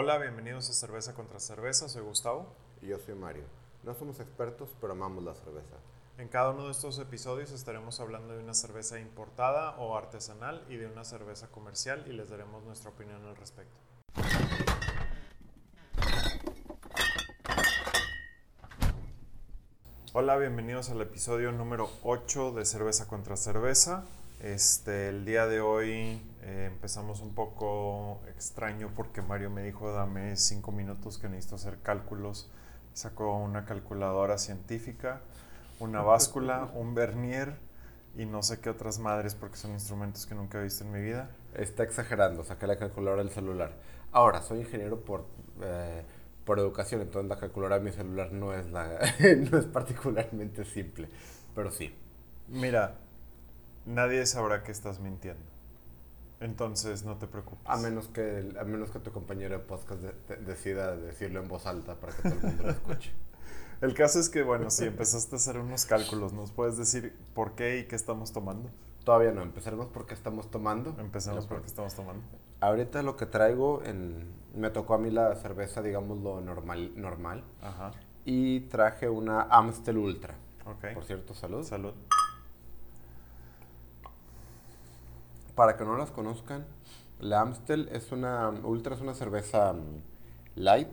[0.00, 2.54] Hola, bienvenidos a Cerveza contra Cerveza, soy Gustavo.
[2.80, 3.42] Y yo soy Mario.
[3.82, 5.74] No somos expertos, pero amamos la cerveza.
[6.18, 10.76] En cada uno de estos episodios estaremos hablando de una cerveza importada o artesanal y
[10.76, 13.76] de una cerveza comercial y les daremos nuestra opinión al respecto.
[20.12, 24.04] Hola, bienvenidos al episodio número 8 de Cerveza contra Cerveza.
[24.40, 30.36] Este, el día de hoy eh, empezamos un poco extraño porque Mario me dijo dame
[30.36, 32.48] cinco minutos que necesito hacer cálculos.
[32.92, 35.22] Sacó una calculadora científica,
[35.80, 37.56] una báscula, un vernier
[38.16, 41.00] y no sé qué otras madres porque son instrumentos que nunca he visto en mi
[41.00, 41.30] vida.
[41.54, 43.72] Está exagerando, saqué la calculadora del celular.
[44.12, 45.26] Ahora, soy ingeniero por,
[45.62, 46.04] eh,
[46.44, 49.00] por educación, entonces la calculadora de mi celular no es, la,
[49.50, 51.08] no es particularmente simple,
[51.56, 51.92] pero sí.
[52.46, 52.94] Mira,
[53.88, 55.42] nadie sabrá que estás mintiendo.
[56.40, 57.64] Entonces no te preocupes.
[57.68, 61.48] A menos que, a menos que tu compañero de podcast de- de- decida decirlo en
[61.48, 63.12] voz alta para que todo el mundo lo escuche.
[63.80, 67.52] El caso es que, bueno, si empezaste a hacer unos cálculos, ¿nos puedes decir por
[67.52, 68.68] qué y qué estamos tomando?
[69.04, 70.94] Todavía no, empezaremos por qué estamos tomando.
[70.98, 72.22] Empezamos por qué estamos tomando.
[72.60, 77.44] Ahorita lo que traigo, en, me tocó a mí la cerveza, digamos, lo normal, normal.
[77.62, 77.92] Ajá,
[78.24, 80.34] Y traje una Amstel Ultra.
[80.66, 80.94] ok.
[80.94, 81.62] Por cierto, salud.
[81.64, 81.94] Salud.
[85.58, 86.64] Para que no las conozcan,
[87.18, 90.02] la Amstel es una Ultra es una cerveza mm,
[90.60, 90.88] light.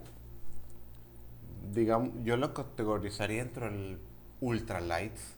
[1.71, 3.99] Digamos, yo la categorizaría entre el
[4.41, 5.35] Ultra Lights,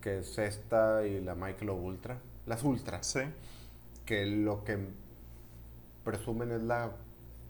[0.00, 3.20] que es esta y la Michelob Ultra, las Ultras, Sí,
[4.06, 4.78] que lo que
[6.04, 6.92] presumen es la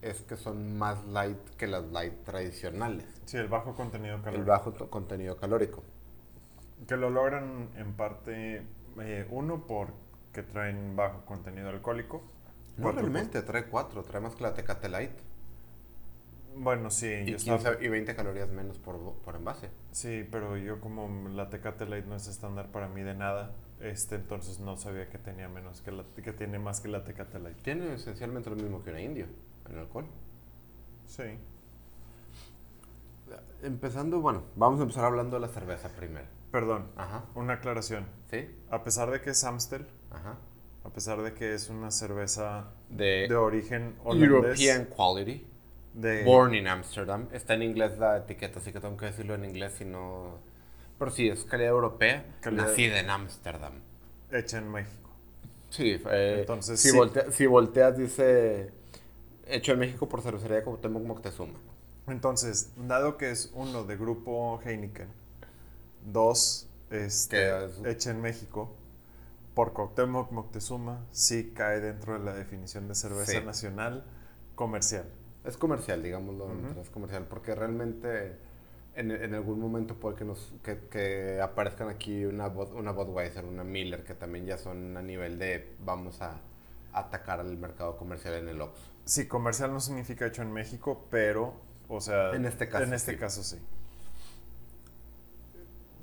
[0.01, 4.45] es que son más light que las light tradicionales, sí, el bajo contenido el calórico.
[4.45, 5.83] bajo to- contenido calórico.
[6.87, 8.63] Que lo logran en parte,
[8.99, 9.65] eh, uno,
[10.33, 12.23] porque traen bajo contenido alcohólico.
[12.77, 15.11] No Cuatro realmente, trae 4, trae más que la Tecate Light.
[16.55, 19.69] Bueno, sí, Y, yo 15 estaba- y 20 calorías menos por, por envase.
[19.91, 24.15] sí, pero yo como la Tecate Light no es estándar para mí de nada, este,
[24.15, 27.57] entonces no sabía que tenía menos que la, que tiene más que la Tecate Light.
[27.61, 29.27] Tiene esencialmente lo mismo que una indio
[29.69, 30.05] en alcohol.
[31.05, 31.23] Sí.
[33.61, 36.25] Empezando, bueno, vamos a empezar hablando de la cerveza primero.
[36.53, 37.25] Perdón, Ajá.
[37.33, 38.05] una aclaración.
[38.29, 38.47] ¿Sí?
[38.69, 40.37] A pesar de que es Amstel, Ajá.
[40.83, 44.29] a pesar de que es una cerveza De, de origen holandés,
[44.61, 45.47] European Quality.
[45.95, 47.27] de Born in Amsterdam.
[47.33, 50.37] Está en inglés la etiqueta, así que tengo que decirlo en inglés si no...
[50.99, 53.73] Pero sí, es calidad europea, Calidad- nacida en Ámsterdam.
[54.31, 55.09] hecha en México.
[55.71, 56.95] Sí, eh, Entonces, si, sí.
[56.97, 58.69] voltea- si volteas dice
[59.47, 61.57] hecho en México por cervecería Cuauhtémoc Moctezuma.
[62.07, 65.07] Entonces, dado que es uno de grupo Heineken,
[66.05, 67.49] dos este,
[67.85, 68.75] hecha en México,
[69.53, 73.41] por Cuauhtémoc Moctezuma, sí cae dentro de la definición de cerveza Sí.
[73.45, 74.03] nacional
[74.55, 75.05] comercial.
[75.43, 76.47] Es comercial, digámoslo,
[76.81, 78.37] es comercial, porque realmente
[78.95, 83.63] en, en algún momento puede que, nos, que, que aparezcan aquí una, una Budweiser, una
[83.63, 86.39] Miller, que también ya son a nivel de vamos a
[86.93, 88.83] atacar al mercado comercial en el Oxxo.
[89.05, 91.55] Sí, comercial no significa hecho en México, pero,
[91.89, 93.17] o sea, En este caso, en este sí.
[93.17, 93.57] caso sí.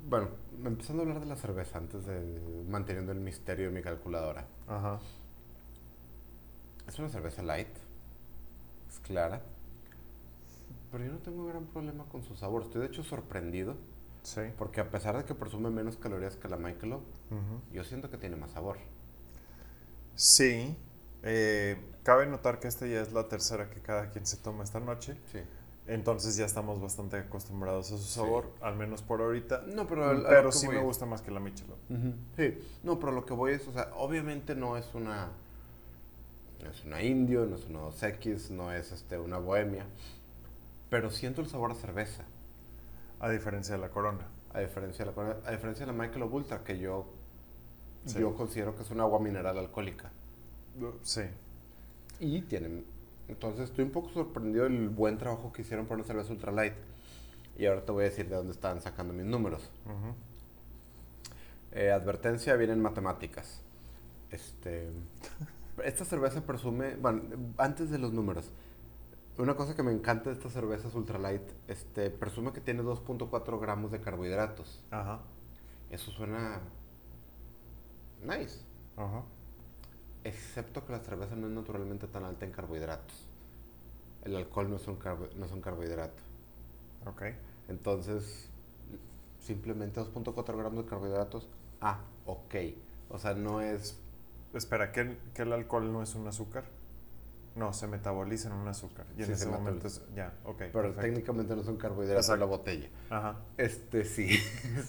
[0.07, 0.29] Bueno,
[0.65, 4.45] empezando a hablar de la cerveza, antes de manteniendo el misterio de mi calculadora.
[4.67, 4.99] Ajá.
[6.87, 7.69] Es una cerveza light,
[8.89, 9.41] es clara,
[10.91, 12.63] pero yo no tengo gran problema con su sabor.
[12.63, 13.75] Estoy de hecho sorprendido,
[14.23, 14.41] Sí.
[14.57, 17.61] porque a pesar de que presume menos calorías que la Michelob, Ujú.
[17.73, 18.77] yo siento que tiene más sabor.
[20.15, 20.75] Sí.
[21.23, 24.79] eh, cabe notar que esta ya es la tercera que cada quien se toma esta
[24.79, 25.15] noche.
[25.31, 25.37] Sí.
[25.91, 29.63] Entonces ya estamos bastante acostumbrados a su sabor, al menos por ahorita.
[29.67, 31.77] No, pero, al- pero sí voy me gusta más que la Michelob.
[32.37, 35.29] Sí, no, pero lo que voy es, o sea, obviamente no es una,
[36.63, 39.85] no es una indio, no es una Dos X, no es este, una bohemia,
[40.89, 42.23] pero siento el sabor a cerveza,
[43.19, 44.27] A diferencia de la Corona.
[44.53, 47.05] a diferencia de la, a diferencia de la Michelob Ultra, que yo,
[48.05, 48.17] Sí.
[48.19, 50.09] yo considero que es un agua mineral alcohólica.
[51.03, 51.21] Sí.
[52.21, 52.85] Y tienen,
[53.31, 56.73] entonces estoy un poco sorprendido del buen trabajo que hicieron por una cerveza ultra light.
[57.57, 59.69] Y ahora te voy a decir de dónde estaban sacando mis números.
[61.71, 63.61] Eh, advertencia, vienen matemáticas.
[64.31, 64.89] Este,
[65.85, 67.21] esta cerveza presume, bueno,
[67.57, 68.51] antes de los números,
[69.37, 73.91] una cosa que me encanta de estas cervezas ultralight, este, presume que tiene 2.4 gramos
[73.91, 74.83] de carbohidratos.
[74.91, 75.21] Ajá.
[75.89, 76.59] Eso suena
[78.23, 78.59] nice,
[78.97, 79.23] Ajá.
[80.23, 83.27] Excepto que la cerveza no es naturalmente tan alta en carbohidratos.
[84.23, 86.21] El alcohol no es un, carbo- no es un carbohidrato.
[87.05, 87.23] Ok.
[87.69, 88.49] Entonces,
[89.39, 91.49] simplemente 2.4 gramos de carbohidratos.
[91.81, 92.55] Ah, ok.
[93.09, 93.97] O sea, no es
[94.53, 96.65] Espera, ¿que el, que el alcohol no es un azúcar?
[97.55, 99.05] No, se metaboliza en un azúcar.
[99.17, 100.57] Y en Sí, ese se momento es, ya, ok.
[100.57, 101.01] Pero perfecto.
[101.01, 102.89] técnicamente no son carbohidratos en la botella.
[103.09, 103.37] Ajá.
[103.57, 104.37] Este sí.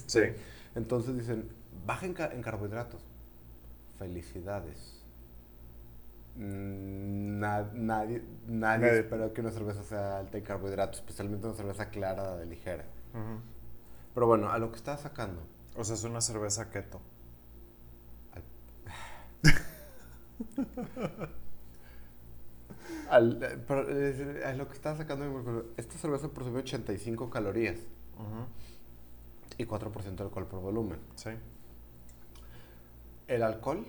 [0.06, 0.20] Sí.
[0.74, 1.48] Entonces dicen,
[1.86, 3.02] baja en, ca- en carbohidratos.
[3.98, 5.01] Felicidades.
[6.36, 8.98] Mm, na- nadie, nadie Nadie.
[9.00, 12.84] espera que una cerveza sea alta en carbohidratos, especialmente una cerveza clara de ligera.
[14.14, 15.42] Pero bueno, a lo que estaba sacando.
[15.76, 17.00] O sea, es una cerveza keto.
[23.10, 27.78] Al, eh, pero, eh, a lo que estaba sacando, esta cerveza consume 85 calorías
[28.16, 28.46] Ujú.
[29.58, 30.98] y 4% de alcohol por volumen.
[31.16, 31.30] Sí.
[33.28, 33.86] El alcohol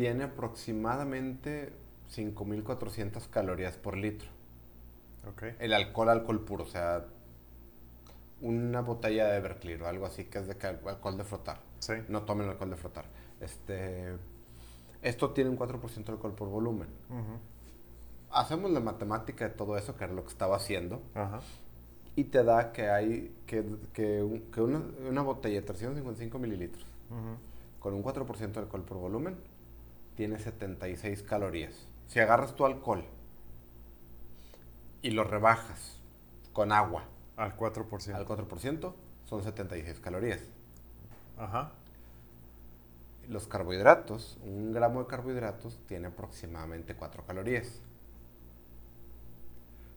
[0.00, 1.74] tiene aproximadamente
[2.16, 4.30] 5.400 calorías por litro.
[5.28, 5.42] Ok.
[5.58, 7.04] El alcohol, alcohol puro, o sea,
[8.40, 10.56] una botella de Everclear o algo así que es de
[10.86, 11.60] alcohol de frotar.
[11.80, 11.92] Sí.
[12.08, 13.04] No tomen alcohol de frotar.
[13.42, 14.14] Este,
[15.02, 16.88] esto tiene un 4% de alcohol por volumen.
[17.10, 17.36] Ujú.
[18.32, 21.40] Hacemos la matemática de todo eso, que era lo que estaba haciendo, Ajá.
[22.16, 26.86] y te da que hay que, que, un- que una, una botella de 355 mililitros
[27.10, 27.36] Ujú.
[27.80, 29.36] con un 4% de alcohol por volumen
[30.20, 31.88] tiene 76 calorías.
[32.06, 33.06] Si agarras tu alcohol
[35.00, 35.98] y lo rebajas
[36.52, 37.04] con agua
[37.38, 38.12] Al 4%.
[38.12, 38.92] al 4%,
[39.24, 40.40] son 76 calorías.
[41.38, 41.72] Ajá.
[43.28, 47.80] Los carbohidratos, un gramo de carbohidratos tiene aproximadamente 4 calorías.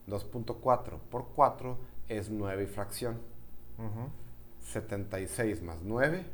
[0.07, 1.77] 2.4 por 4
[2.07, 3.19] es 9 y fracción.
[3.77, 4.09] Ujú.
[4.61, 6.25] 76 más 9,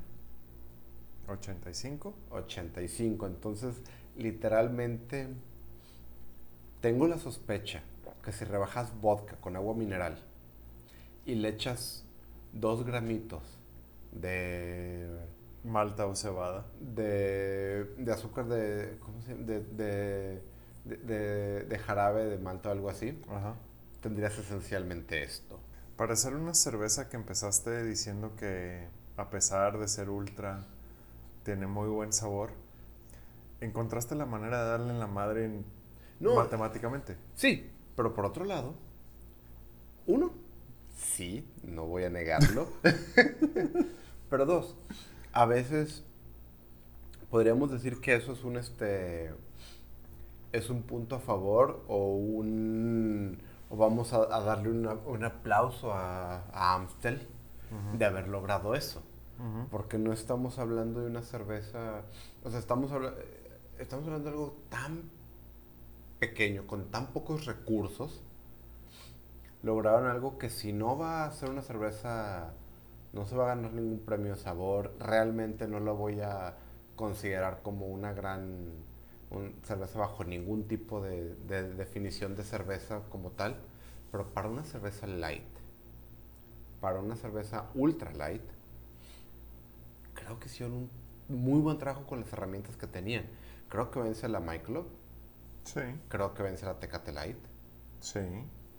[1.31, 2.13] 85.
[2.31, 3.27] 85.
[3.27, 3.75] Entonces,
[4.17, 5.27] literalmente,
[6.81, 7.83] tengo la sospecha
[8.23, 10.17] que si rebajas vodka con agua mineral
[11.25, 12.05] y le echas
[12.53, 13.43] 2 gramitos
[14.11, 15.07] de,
[15.63, 16.65] Malta o cebada.
[16.79, 19.45] de, de azúcar de, ¿cómo se llama?
[19.45, 20.41] De, de,
[20.85, 23.55] de, de- de jarabe de malta o algo así, Ajá.
[24.01, 25.59] tendrías esencialmente esto.
[25.97, 28.87] Para hacer una cerveza que empezaste diciendo que
[29.17, 30.65] a pesar de ser ultra
[31.49, 32.51] tiene muy buen sabor,
[33.59, 35.65] ¿encontraste la manera de darle en la madre en-
[36.19, 36.35] No.
[36.35, 37.17] matemáticamente?
[37.33, 38.75] Sí, pero por otro lado,
[40.05, 40.31] uno,
[40.95, 42.67] sí, no voy a negarlo.
[44.29, 44.75] pero dos,
[45.33, 46.03] a veces
[47.31, 49.33] podríamos decir que eso es un este
[50.51, 53.41] es un punto a favor o un
[53.71, 57.27] o vamos a, a darle una- un aplauso a, a Amstel
[57.97, 59.01] de haber logrado eso.
[59.71, 62.03] Porque no estamos hablando de una cerveza,
[62.43, 62.91] o sea, estamos,
[63.77, 65.09] estamos hablando de algo tan
[66.19, 68.21] pequeño, con tan pocos recursos,
[69.63, 72.53] lograron algo que si no va a ser una cerveza,
[73.13, 76.57] no se va a ganar ningún premio de sabor, realmente no lo voy a
[76.97, 78.73] considerar como una gran
[79.63, 83.55] cerveza bajo ningún tipo de, de definición de cerveza como tal,
[84.11, 85.47] pero para una cerveza light,
[86.81, 88.41] para una cerveza ultra light,
[90.29, 90.89] creo que hicieron
[91.29, 93.25] un muy buen trabajo con las herramientas que tenían.
[93.67, 94.85] Creo que vence la Michelob,
[95.63, 97.37] Sí, creo que vence la Tecate Light.
[97.99, 98.19] sí.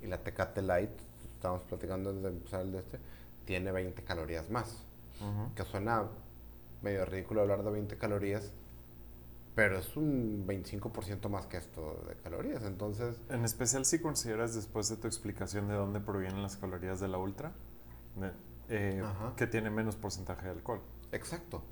[0.03, 0.91] Y la Tecate Light,
[1.35, 2.99] estábamos platicando antes de empezar el de este,
[3.45, 4.85] tiene 20 calorías más.
[5.21, 5.55] Ujú.
[5.55, 6.05] Que suena
[6.83, 8.51] medio ridículo hablar de 20 calorías,
[9.55, 12.63] pero es un 25% más que esto de calorías.
[12.63, 17.09] Entonces, En especial si consideras después de tu explicación de dónde provienen las calorías de
[17.09, 17.53] la ultra,
[18.17, 18.33] de-
[18.71, 19.03] eh,
[19.37, 20.81] que tiene menos porcentaje de alcohol.
[21.13, 21.63] Exacto.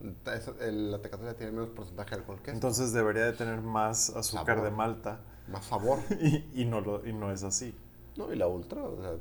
[0.00, 2.52] La Tecate tiene menos porcentaje de alcohol que esto.
[2.52, 4.64] Entonces debería de tener más azúcar Sabor.
[4.64, 6.00] de malta Más sabor.
[6.20, 7.74] y, y no lo, y no es así.
[8.16, 9.16] No, y la ultra, o sea,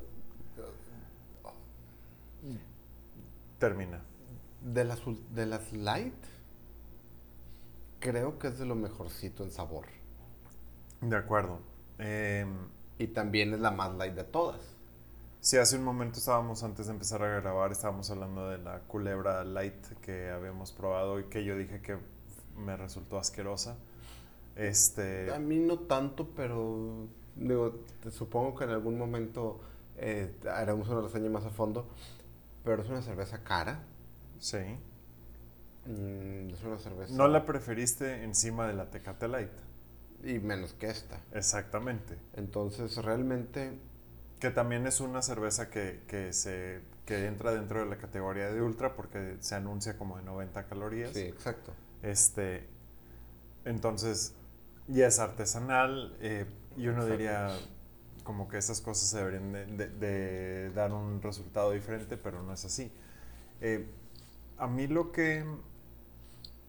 [3.59, 4.01] Termina.
[4.61, 6.15] De las, de las light,
[7.99, 9.87] creo que es de lo mejorcito en sabor.
[11.01, 11.59] De acuerdo.
[11.97, 14.72] Em, Y también es la más light de todas.
[15.43, 19.43] Sí, hace un momento estábamos, antes de empezar a grabar, estábamos hablando de la culebra
[19.43, 21.97] light que habíamos probado y que yo dije que
[22.55, 23.75] me resultó asquerosa.
[24.55, 29.59] Este, A mí no tanto, pero digo, supongo que en algún momento
[29.97, 31.89] eh, haremos una reseña más a fondo.
[32.63, 33.83] Pero es una cerveza cara.
[34.39, 34.59] sí.
[35.85, 37.13] Mm, es una cerveza...
[37.15, 39.51] No la preferiste encima de la Tecate Light.
[40.23, 41.19] Y menos que esta.
[41.33, 42.17] Exactamente.
[42.31, 43.77] Entonces, realmente...
[44.43, 48.61] Que también es una cerveza que, que se, que entra dentro de la categoría de
[48.61, 51.11] ultra porque se anuncia como de 90 calorías.
[51.13, 51.71] Sí, exacto.
[52.01, 52.67] Este,
[53.63, 54.35] entonces,
[54.89, 56.45] ya es artesanal eh,
[56.75, 57.11] y uno Exacto.
[57.13, 57.57] diría
[58.25, 62.51] como que esas cosas se deberían de, de- de dar un resultado diferente, pero no
[62.51, 62.91] es así.
[63.61, 63.87] Eh,
[64.57, 65.45] a mí lo que...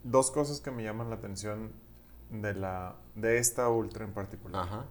[0.04, 1.72] Dos cosas que me llaman la atención
[2.30, 4.62] de, la, de esta ultra en particular.
[4.62, 4.84] Ajá.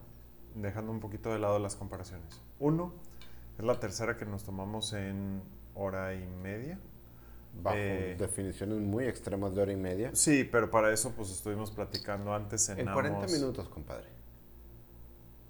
[0.56, 2.42] Dejando un poquito de lado las comparaciones.
[2.64, 2.94] Uno,
[3.60, 5.42] es la tercera que nos tomamos en
[5.76, 6.80] hora y media.
[7.62, 10.12] Bajo Eh, definiciones muy extremas de hora y media.
[10.14, 12.68] Sí, pero para eso pues estuvimos platicando antes.
[12.70, 14.08] En cenamos- 40 minutos, compadre.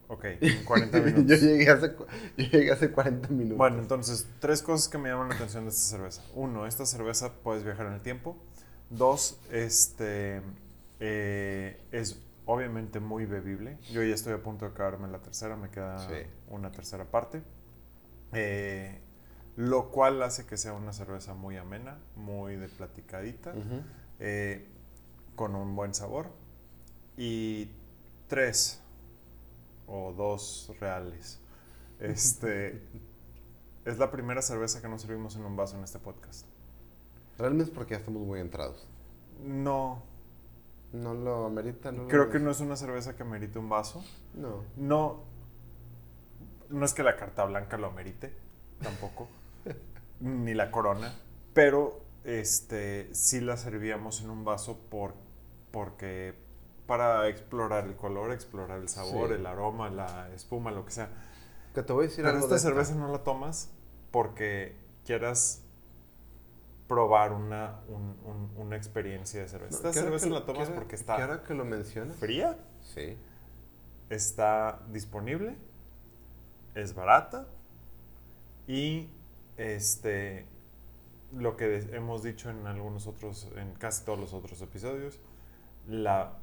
[0.10, 1.42] Ok, en 40 yo, minutos.
[1.42, 1.96] llegué hace,
[2.38, 3.58] yo llegué hace 40 minutos.
[3.58, 6.24] Bueno, entonces, tres cosas que me llaman la atención de esta cerveza.
[6.36, 8.36] Uno, esta cerveza puedes viajar en el tiempo.
[8.90, 10.42] Dos, este
[11.00, 13.78] eh, es obviamente muy bebible.
[13.92, 16.28] Yo ya estoy a punto de acabarme la tercera, me queda Sí.
[16.50, 17.42] una tercera parte.
[18.34, 19.00] Eh,
[19.56, 23.54] lo cual hace que sea una cerveza muy amena, muy de platicadita,
[24.20, 24.68] eh,
[25.36, 26.32] con un buen sabor.
[27.18, 27.70] Y
[28.28, 28.82] tres
[29.88, 31.40] o dos reales.
[32.00, 32.82] Este
[33.86, 36.46] es la primera cerveza que nos servimos en un vaso en este podcast.
[37.38, 38.88] Realmente es porque ya estamos muy entrados.
[39.44, 40.04] No,
[40.94, 44.04] No lo amerita, no lo creo que no es una cerveza que merite un vaso.
[44.36, 44.64] No.
[44.78, 45.24] No,
[46.70, 48.34] no es que la carta blanca lo amerite,
[48.82, 49.28] tampoco,
[50.20, 51.14] ni la corona,
[51.54, 55.14] pero este sí la servíamos en un vaso por,
[55.72, 56.36] porque
[56.86, 59.36] para explorar el color, explorar el sabor, Sí.
[59.36, 61.10] el aroma, la espuma, lo que sea.
[61.74, 63.72] Que te voy a decir Pero algo esta de cerveza no la tomas
[64.12, 65.63] porque quieras
[66.94, 69.82] probar una, un- un- una experiencia de cerveza.
[69.82, 72.16] No, esta cerveza que- la tomas que porque que está ahora que lo mencionas.
[72.18, 73.18] fría, Sí.
[74.10, 75.56] está disponible,
[76.76, 77.48] es barata
[78.68, 79.10] y
[79.58, 80.46] este
[81.36, 85.20] lo que hemos dicho en algunos otros, en casi todos los otros episodios,
[85.88, 86.34] la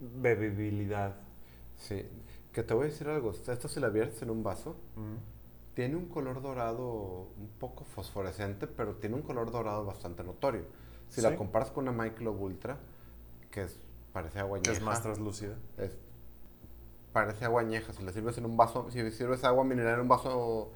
[0.00, 1.16] bebibilidad.
[1.76, 2.06] Sí.
[2.52, 3.32] Que te voy a decir algo.
[3.32, 5.16] Esta si la viertes en un vaso, Mm.
[5.74, 10.64] Tiene un color dorado un poco fosforescente, pero tiene un color dorado bastante notorio.
[11.08, 11.22] Si Sí.
[11.22, 12.78] la comparas con una Michelob Ultra,
[13.50, 13.78] que es,
[14.12, 15.56] parece agua Es añeja, más translúcida.
[15.78, 15.96] es-
[17.12, 17.92] parece agua añeja.
[17.92, 20.70] Si la sirves en un vaso, si sirves agua mineral en un vaso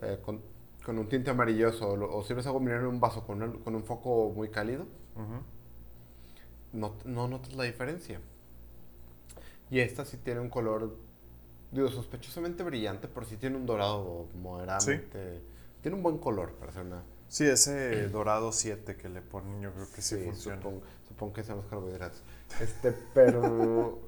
[0.00, 0.40] eh, con,
[0.84, 3.82] con un tinte amarilloso, o, sirves agua mineral en un vaso con, un- con un
[3.84, 4.84] foco muy cálido,
[5.16, 5.42] Ujú.
[6.72, 8.20] no, no notas la diferencia.
[9.70, 10.96] Y esta sí tiene un color,
[11.70, 15.40] digo, sospechosamente brillante, pero sí tiene un dorado moderadamente.
[15.82, 17.02] Tiene un buen color para ser una.
[17.28, 20.56] Sí, ese dorado 7 que le ponen, yo creo que sí, funciona.
[20.56, 22.22] Supongo, supongo que sean los carbohidratos.
[22.60, 23.98] Este, pero.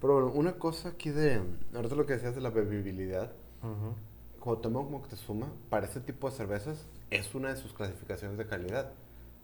[0.00, 1.40] pero bueno, una cosa aquí de.
[1.74, 3.32] Ahorita lo que decías de la bebibilidad.
[3.62, 3.94] Ujú.
[4.38, 8.92] Cuando tomo Moctezuma, para este tipo de cervezas, es una de sus clasificaciones de calidad.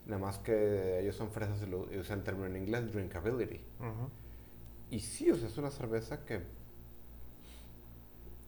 [0.06, 3.60] Nada más que ellos son fresas y, lo, y usan el término en inglés, drinkability.
[3.80, 4.08] Ujú.
[4.90, 6.42] Y sí, o sea, es una cerveza que.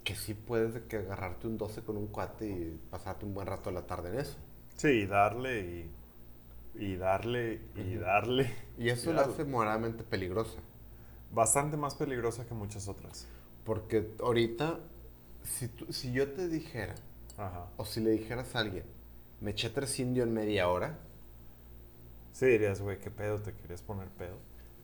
[0.08, 3.46] Que sí puedes de que agarrarte un 12 con un cuate y pasarte un buen
[3.46, 4.38] rato de la tarde en eso.
[4.76, 8.50] Sí, y darle y, y darle y darle.
[8.78, 9.34] Y eso y la darle.
[9.34, 10.60] hace moderadamente peligrosa.
[11.30, 13.26] Bastante más peligrosa que muchas otras.
[13.64, 14.80] Porque ahorita,
[15.42, 16.94] si, tú- si yo te dijera,
[17.36, 17.70] Ajá.
[17.76, 18.84] o si le dijeras a alguien,
[19.40, 20.98] me eché tres indio en media hora.
[22.32, 23.38] Sí, dirías, güey, ¿qué pedo?
[23.42, 24.38] ¿Te querías poner pedo?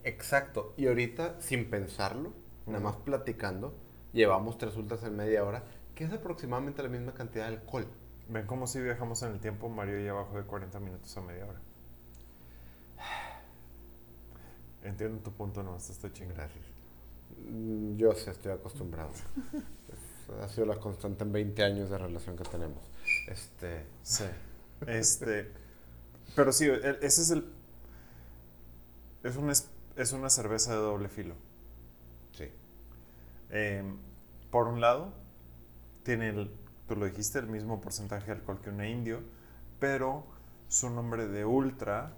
[0.04, 0.74] Exacto.
[0.76, 2.32] Y ahorita, sin pensarlo,
[2.66, 3.74] nada más platicando,
[4.14, 5.62] llevamos tres ultras en media hora,
[5.94, 7.86] que es aproximadamente la misma cantidad de alcohol.
[8.30, 11.44] Ven como si viajamos en el tiempo, Mario y abajo de 40 minutos a media
[11.46, 11.60] hora.
[14.82, 16.36] Entiendo tu punto, no, te estoy chingando.
[16.36, 16.64] Gracias.
[17.50, 19.10] Mm, Yo sí estoy acostumbrado.
[20.42, 22.78] Ha sido la constante en 20 años de relación que tenemos.
[23.28, 24.24] Este, Sí.
[24.86, 25.50] Este.
[26.34, 27.44] Pero sí, el- ese es el.
[29.22, 31.34] Es una, es, es una cerveza de doble filo.
[33.50, 33.96] Em,
[34.50, 35.12] por un lado,
[36.02, 36.50] tiene, el,
[36.88, 39.20] tú lo dijiste, el mismo porcentaje de alcohol que una indio,
[39.78, 40.24] pero
[40.68, 42.12] su nombre de ultra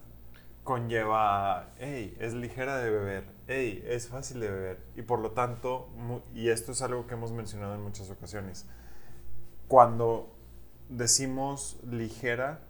[0.64, 4.82] conlleva, hey, es ligera de beber, hey, es fácil de beber.
[4.96, 5.88] Y por lo tanto,
[6.34, 8.66] y esto es algo que hemos mencionado en muchas ocasiones,
[9.68, 10.36] cuando
[10.88, 12.60] decimos ligera,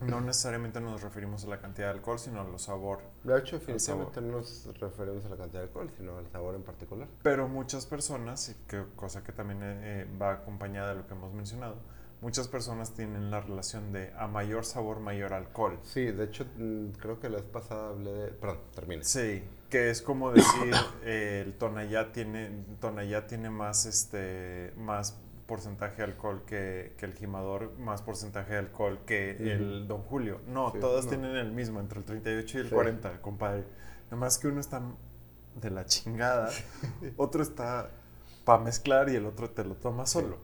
[0.00, 3.00] no necesariamente nos referimos a la cantidad de alcohol, sino a los sabor.
[3.24, 6.62] De hecho, definitivamente no nos referimos a la cantidad de alcohol, sino al sabor en
[6.62, 7.08] particular.
[7.22, 11.32] Pero muchas personas, y que, cosa que también eh, va acompañada de lo que hemos
[11.32, 11.76] mencionado,
[12.20, 15.78] muchas personas tienen la relación de a mayor sabor, mayor alcohol.
[15.82, 18.28] Sí, de hecho, mm, creo que la vez pasada hablé de...
[18.28, 19.02] Perdón, termina.
[19.02, 20.74] Sí, que es como decir
[21.04, 27.14] eh, el Tonayá tiene, Tonayá tiene más, este, más porcentaje de alcohol que, que el
[27.14, 30.40] Jimador, más porcentaje de alcohol que el Don Julio.
[30.48, 31.10] No, Sí, todas no.
[31.10, 32.74] tienen el mismo, entre el 38 y el Sí.
[32.74, 33.64] 40, compadre.
[34.06, 34.82] Nada más que uno está
[35.60, 36.50] de la chingada,
[37.16, 37.90] otro está
[38.44, 40.38] para mezclar y el otro te lo toma solo.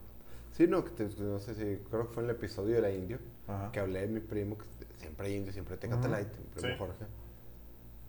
[0.53, 1.83] Sí, no, que te- no sé si...
[1.89, 3.19] Creo que fue en el episodio de la indio,
[3.49, 3.71] Ajá.
[3.73, 4.65] que hablé de mi primo, que
[4.99, 6.77] siempre indio, siempre te canta Ujú, light, mi primo.
[6.79, 7.05] Jorge.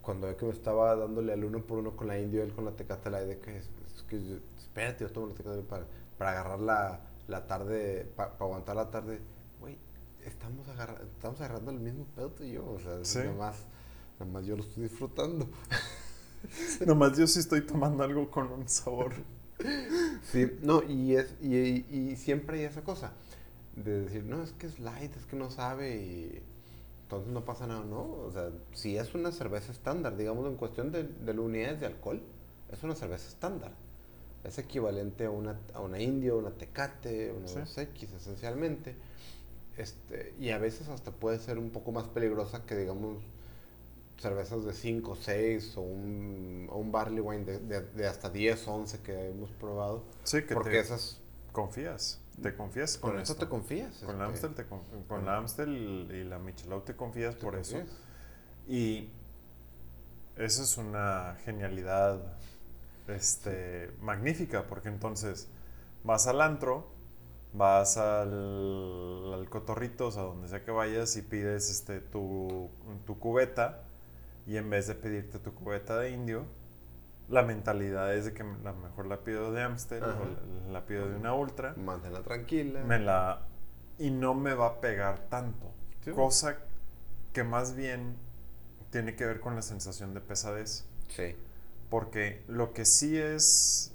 [0.02, 2.66] cuando ve que me estaba dándole al uno por uno con la indio, él con
[2.66, 3.70] la tecate de que, es,
[4.10, 5.86] que yo, espérate, yo tomo la tecate para,
[6.18, 9.22] para agarrar la, la tarde, para aguantar la tarde.
[9.60, 9.78] Güey,
[10.26, 13.20] estamos, agarra, estamos agarrando el mismo pedo tú y yo, o sea, Sí.
[13.20, 13.56] nada más,
[14.20, 15.48] nada más yo lo estoy disfrutando.
[16.86, 19.14] Nomás yo sí estoy tomando algo con un sabor.
[20.32, 23.14] Sí, no, y, es, y, y siempre hay esa cosa
[23.76, 26.44] de decir, no, es que es light, es que no sabe y
[27.04, 28.02] entonces no pasa nada, ¿no?
[28.04, 32.22] O sea, si es una cerveza estándar, digamos en cuestión de, de unidades de alcohol,
[32.72, 33.72] es una cerveza estándar.
[34.44, 37.56] Es equivalente a una, a una indio, una tecate, una Sí.
[37.60, 38.96] 2X esencialmente.
[39.78, 43.24] Este, y a veces hasta puede ser un poco más peligrosa que, digamos,
[44.20, 48.68] cervezas de 5, 6 o un, o un barley wine de, de- de hasta 10,
[48.68, 50.04] 11 que hemos probado.
[50.24, 51.20] Sí, que porque te esas,
[51.52, 52.20] confías.
[52.42, 53.98] Te confías con, con eso te confías.
[54.00, 57.42] Con la este, Amstel, te con, con la Amstel y la Michelob te confías te
[57.42, 57.78] por eso.
[58.68, 59.10] Y
[60.36, 62.38] eso es una genialidad
[63.08, 65.50] este, magnífica, porque entonces
[66.04, 66.92] vas al antro,
[67.54, 72.70] vas al, al Cotorritos, a donde sea que vayas, y pides este, tu,
[73.06, 73.84] tu cubeta,
[74.46, 76.46] y en vez de pedirte tu cubeta de indio,
[77.30, 80.18] la mentalidad es de que la mejor la pido de Amstel Ajá.
[80.20, 82.84] o la, la pido de una Ultra Manténla tranquila.
[82.84, 83.44] me la
[83.98, 85.72] y no me va a pegar tanto.
[86.04, 86.12] Sí.
[86.12, 86.58] Cosa
[87.32, 88.18] que más bien
[88.90, 90.86] tiene que ver con la sensación de pesadez.
[91.08, 91.36] Sí.
[91.94, 93.94] Porque lo que sí es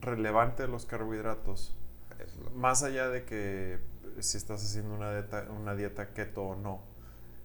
[0.00, 1.76] relevante de los carbohidratos,
[2.54, 3.80] más allá de que
[4.20, 6.84] si estás haciendo una dieta, una dieta keto o no,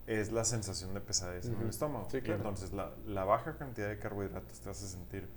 [0.05, 2.07] es la sensación de pesadez en el estómago.
[2.11, 2.37] Sí, Y claro.
[2.37, 5.27] entonces la, la baja cantidad de carbohidratos te hace sentir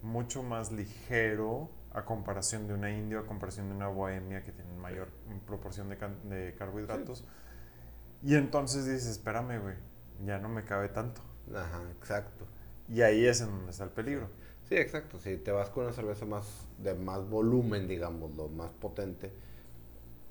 [0.00, 4.78] mucho más ligero a comparación de una india, a comparación de una bohemia que tienen
[4.78, 5.10] mayor
[5.46, 7.26] proporción de carbohidratos.
[8.22, 9.74] Y entonces dices, espérame, güey,
[10.24, 11.20] ya no me cabe tanto.
[11.54, 12.46] Ajá, exacto.
[12.92, 14.28] Y ahí es en donde está el peligro.
[14.68, 15.18] Sí, exacto.
[15.18, 16.44] Si te vas con una cerveza más
[16.78, 19.32] de más volumen, digamos, lo más potente,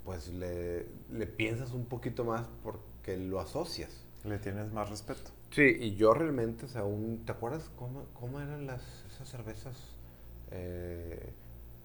[0.04, 4.04] pues le, le piensas un poquito más porque lo asocias.
[4.24, 5.30] Le tienes más respeto.
[5.50, 9.76] Sí, y yo realmente, o sea, un- ¿te acuerdas cómo, cómo eran las, esas cervezas
[10.52, 11.32] eh,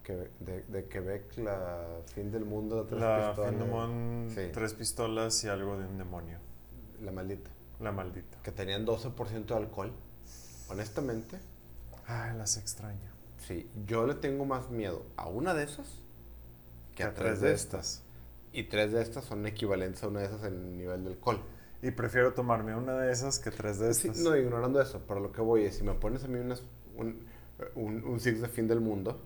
[0.03, 1.83] que- de, de Quebec, la
[2.13, 3.51] fin del mundo, de tres La pistolas?
[3.51, 4.41] Findemon, Sí.
[4.53, 6.38] tres pistolas y algo de un demonio.
[7.01, 7.49] La maldita.
[7.79, 8.38] La maldita.
[8.43, 9.91] Que tenían 12% de alcohol.
[10.69, 11.39] Honestamente,
[12.08, 13.10] Ay, las extraño.
[13.47, 15.88] sí, yo le tengo más miedo a una de esas
[16.95, 18.01] que a tres de estas.
[18.54, 21.41] Y tres de estas son equivalentes a una de esas en nivel de alcohol.
[21.82, 24.23] Y prefiero tomarme una de esas que tres de Sí, estas.
[24.23, 26.63] no, ignorando eso, pero lo que voy es, si me pones a mí unas,
[26.95, 27.25] un,
[27.75, 29.21] un, un six de fin del mundo,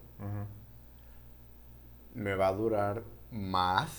[2.16, 3.90] me va a durar más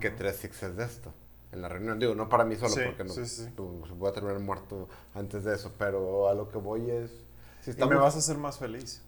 [0.00, 1.12] que tres sixes de esto.
[1.56, 3.48] En la reunión, digo, no para mí solo, Sí, porque no, sí, sí.
[3.56, 7.10] pues, voy a terminar muerto antes de eso, pero a lo que voy es,
[7.62, 9.02] si Y estamos, me vas a hacer más feliz.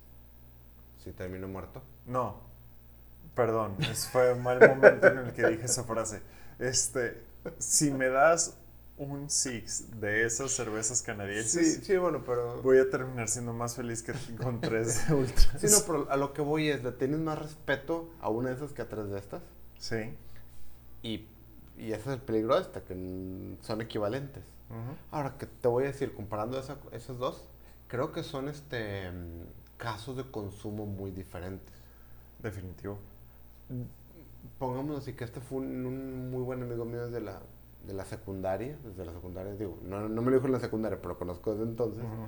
[1.04, 2.40] si termino muerto, No.
[3.34, 6.22] Perdón, ese fue un mal momento en el que dije esa frase.
[6.58, 7.22] Este,
[7.58, 8.56] si me das
[8.96, 12.62] un six de esas cervezas sí, canadienses, sí, bueno, pero...
[12.62, 15.60] voy a terminar siendo más feliz que con tres de ultras.
[15.60, 18.56] Sí, no, pero a lo que voy es, le tienes más respeto a una de
[18.56, 19.42] esas que a tres de estas.
[19.78, 20.16] Sí.
[21.02, 21.28] Y,
[21.78, 22.94] y ese es el peligro de esta, que
[23.62, 24.44] son equivalentes.
[24.70, 24.96] Ujú.
[25.10, 27.44] Ahora que te voy a decir, comparando esa- esas dos,
[27.88, 29.10] creo que son este
[29.76, 31.72] casos de consumo muy diferentes.
[32.42, 32.98] Definitivo.
[34.58, 37.40] Pongamos así que este fue un, un muy buen amigo mío desde la,
[37.86, 40.98] de la secundaria, desde la secundaria, digo, no, no me lo dijo en la secundaria,
[40.98, 42.26] pero lo conozco desde entonces, Ujú.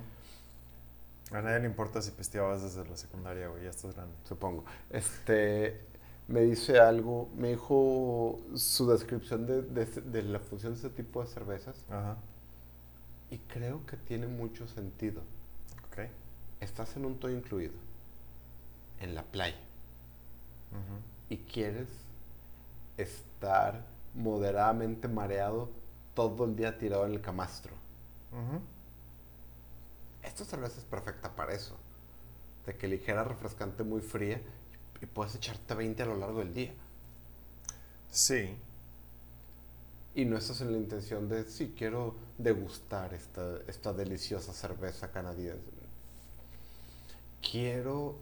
[1.35, 4.13] A nadie le importa si pisteabas desde la secundaria, güey, ya estás grande.
[4.25, 4.65] supongo.
[4.89, 5.79] Este,
[6.31, 11.27] me dice algo, me dijo su descripción de, de, la función de ese tipo de
[11.27, 12.17] cervezas Ajá.
[13.29, 15.21] y creo que tiene mucho sentido.
[15.87, 16.09] Ok.
[16.61, 17.73] Estás en un todo incluido,
[18.99, 19.59] en la playa.
[20.71, 21.01] Ujú.
[21.27, 21.89] y quieres
[22.97, 23.83] estar
[24.15, 25.69] moderadamente mareado
[26.13, 27.73] todo el día tirado en el camastro.
[28.31, 28.61] Ujú.
[30.23, 31.75] Esta cerveza es perfecta para eso.
[32.65, 34.41] De que ligera, refrescante, muy fría
[35.01, 36.73] y puedes echarte 20 a lo largo del día.
[38.09, 38.55] Sí.
[40.13, 45.71] Y no estás en la intención de, sí, quiero degustar esta, esta deliciosa cerveza canadiense.
[47.49, 48.15] Quiero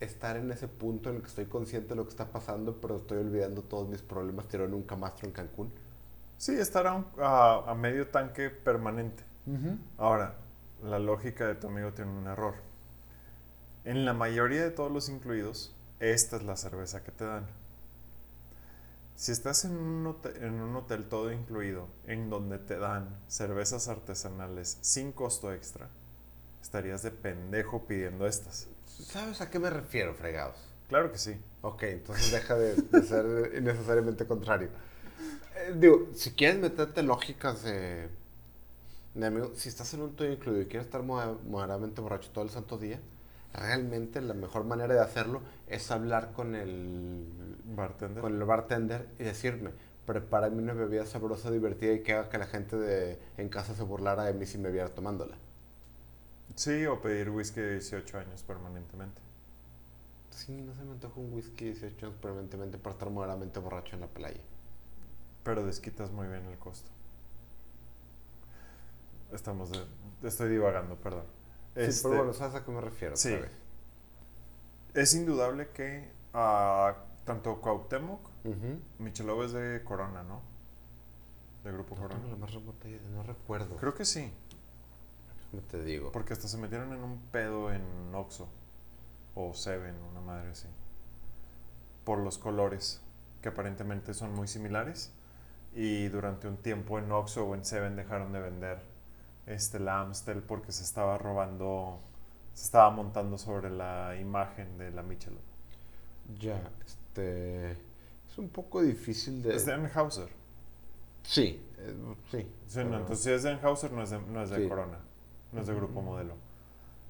[0.00, 2.96] estar en ese punto en el que estoy consciente de lo que está pasando, pero
[2.96, 5.72] estoy olvidando todos mis problemas tirado en un camastro en Cancún.
[6.36, 9.24] Sí, estar a, un- a- a medio tanque permanente.
[9.96, 10.34] Ahora,
[10.84, 12.54] la lógica de tu amigo tiene un error.
[13.84, 17.46] En la mayoría de todos los incluidos, esta es la cerveza que te dan.
[19.16, 23.88] Si estás en un, hotel, en un hotel todo incluido, en donde te dan cervezas
[23.88, 25.88] artesanales sin costo extra,
[26.62, 28.68] estarías de pendejo pidiendo estas.
[28.86, 30.56] ¿Sabes a qué me refiero, fregados?
[30.88, 31.36] Claro que sí.
[31.62, 34.68] Ok, entonces deja de, de ser innecesariamente contrario.
[35.56, 38.08] Eh, digo, si quieres meterte lógicas de,
[39.14, 42.50] de amigo, si estás en un todo incluido y quieres estar moderadamente borracho todo el
[42.50, 43.00] santo día,
[43.52, 47.26] realmente la mejor manera de hacerlo es hablar con el,
[47.64, 48.20] Bartender.
[48.20, 49.70] con el bartender y decirme,
[50.06, 53.82] prepárame una bebida sabrosa, divertida y que haga que la gente de, en casa se
[53.82, 55.36] burlara de mí si me viera tomándola.
[56.62, 59.22] Sí, o pedir whisky de 18 años permanentemente.
[60.30, 64.00] Sí, no se me antoja un whisky 18 años permanentemente para estar moderadamente borracho en
[64.00, 64.40] la playa.
[65.42, 66.90] Pero desquitas muy bien el costo.
[69.32, 69.86] Estamos de-
[70.28, 71.26] estoy divagando, perdón.
[71.84, 73.16] Sí, Este, pero bueno, ¿sabes a qué me refiero?
[73.16, 73.36] sí.
[74.94, 78.80] Es indudable que ah, tanto Cuauhtémoc, Ujú.
[78.98, 80.40] Michelob es de Corona, ¿no?
[81.62, 82.20] De Grupo No Corona.
[82.20, 83.76] tengo la más remota no recuerdo.
[83.76, 84.32] Creo que sí,
[85.50, 86.10] ¿Cómo te digo?
[86.12, 87.82] porque hasta se metieron en un pedo en
[88.14, 88.48] Oxxo
[89.34, 90.68] o Seven, una madre así.
[92.04, 93.00] Por los colores,
[93.42, 95.12] que aparentemente son muy similares.
[95.74, 98.82] Y durante un tiempo en Oxxo o en Seven dejaron de vender
[99.48, 101.98] este, la Amstel porque se estaba robando,
[102.54, 105.40] se estaba montando sobre la imagen de la Michelob.
[106.38, 107.72] Ya, este...
[107.72, 109.56] Es un poco difícil de...
[109.56, 110.28] Es de Anheuser.
[111.22, 111.94] Sí, eh,
[112.30, 112.46] sí.
[112.66, 114.68] Sí, no, pero- entonces si es de Enhauser no es de, no es de Sí.
[114.68, 114.98] Corona,
[115.52, 116.00] no es de Grupo.
[116.02, 116.34] Modelo.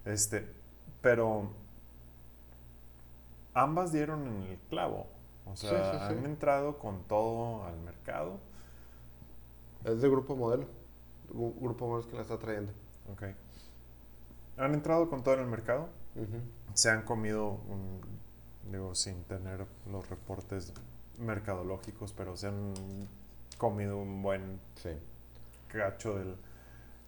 [0.05, 0.49] Este,
[1.03, 1.51] pero
[3.55, 5.07] ambas dieron en el clavo.
[5.47, 6.05] O Sí, sea, sí, sí.
[6.19, 8.39] han entrado con todo al mercado.
[9.85, 10.67] Es de Grupo Modelo.
[11.31, 12.73] Grupo Modelo es que la está trayendo.
[13.13, 13.23] Ok.
[14.57, 15.89] Han entrado con todo en el mercado.
[16.75, 18.01] Se han comido, un-
[18.73, 20.73] digo, sin tener los reportes
[21.19, 22.75] mercadológicos, pero se han
[23.57, 24.91] comido un buen Sí.
[25.69, 26.37] cacho del,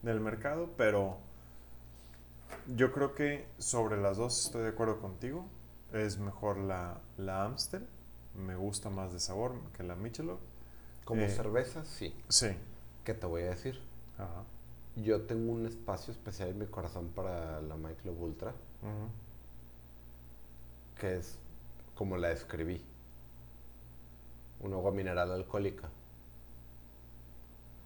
[0.03, 1.19] del mercado, pero
[2.77, 5.45] yo creo que sobre las dos estoy de acuerdo contigo.
[5.93, 7.87] Es mejor la, la Amstel,
[8.35, 10.39] me gusta más de sabor que la Michelob.
[11.05, 12.15] Como Eh, cerveza, sí.
[12.29, 12.49] Sí.
[13.05, 13.81] ¿Qué te voy a decir?
[14.23, 14.45] Ajá.
[14.97, 19.09] Yo tengo un espacio especial en mi corazón para la Michelob Ultra, Ujú.
[21.01, 21.39] que es
[21.95, 22.85] como la describí.
[24.61, 25.89] Un agua mineral alcohólica.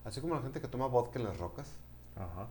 [0.04, 1.70] Así como la gente que toma vodka en las rocas,
[2.16, 2.48] Ajá.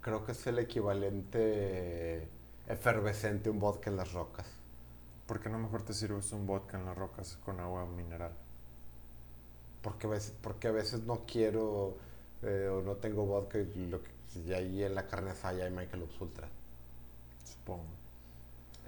[0.00, 2.28] creo que es el equivalente
[2.68, 4.46] efervescente un vodka en las rocas.
[5.26, 8.32] ¿Por qué no mejor te sirves un vodka en las rocas con agua mineral?
[9.82, 11.96] Porque a veces, porque a veces no quiero
[12.42, 14.10] eh, o no tengo vodka y, lo que,
[14.46, 16.48] y ahí en la carne asada hay Michelob Ultra.
[17.44, 17.84] Supongo.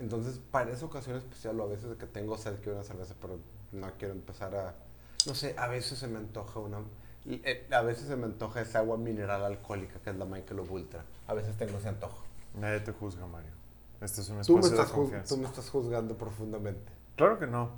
[0.01, 3.39] Entonces, para esa ocasión especial, o a veces que tengo sed, quiero una cerveza, pero
[3.73, 4.75] no quiero empezar a...
[5.27, 6.79] No sé, a veces se me antoja una...
[7.27, 11.05] eh, a veces se me antoja esa agua mineral alcohólica que es la Michelob Ultra.
[11.29, 12.25] A veces tengo ese antojo.
[12.55, 13.51] Nadie te juzga, Mario.
[14.01, 15.35] Este es un Tú me, espacio de estás confianza.
[15.35, 16.93] tú me estás juzgando profundamente.
[17.17, 17.71] Claro que no.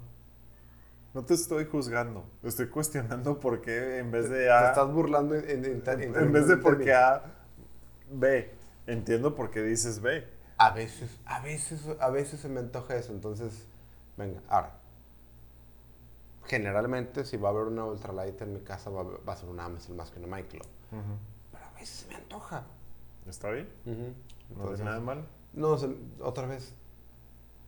[1.16, 2.26] No te estoy juzgando.
[2.42, 4.68] Estoy cuestionando por qué en vez de Te A...
[4.68, 6.62] estás burlando en, en, en- En, en vez de mí.
[6.62, 7.22] por qué A,
[8.10, 8.52] B.
[8.86, 10.28] Entiendo por qué dices B.
[10.58, 13.12] A veces, a veces, a veces se me antoja eso.
[13.14, 13.66] Entonces,
[14.18, 14.78] venga, ahora.
[16.44, 19.48] Generalmente, si va a haber una ultralight en mi casa, va, a- va a ser
[19.48, 20.66] una Amstel más que una Michelob.
[20.90, 22.62] Pero a veces se me antoja.
[23.26, 23.70] ¿Está bien?
[23.86, 23.94] No
[24.50, 25.26] Entonces, es nada mal.
[25.54, 25.78] No,
[26.20, 26.74] otra vez.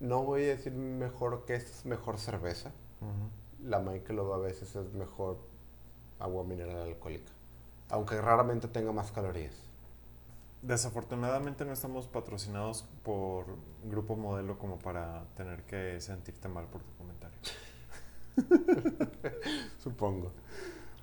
[0.01, 2.73] No voy a decir mejor que esta es mejor cerveza.
[3.65, 5.37] La Michelob a veces es mejor
[6.21, 7.31] agua mineral alcohólica.
[7.91, 9.55] Aunque raramente tenga más calorías.
[10.63, 13.45] Desafortunadamente no estamos patrocinados por
[13.85, 17.39] Grupo Modelo como para tener que sentirte mal por tu comentario.
[19.79, 20.33] Supongo.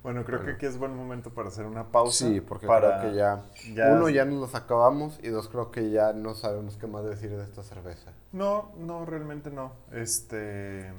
[0.02, 2.26] Bueno, creo que aquí es buen momento para hacer una pausa.
[2.26, 3.42] Sí, porque para creo que ya,
[3.74, 5.18] ya- Uno, ya nos los acabamos.
[5.22, 8.12] Y dos, creo que ya no sabemos qué más decir de esta cerveza.
[8.30, 9.72] No, no, realmente no.
[9.90, 10.92] Este.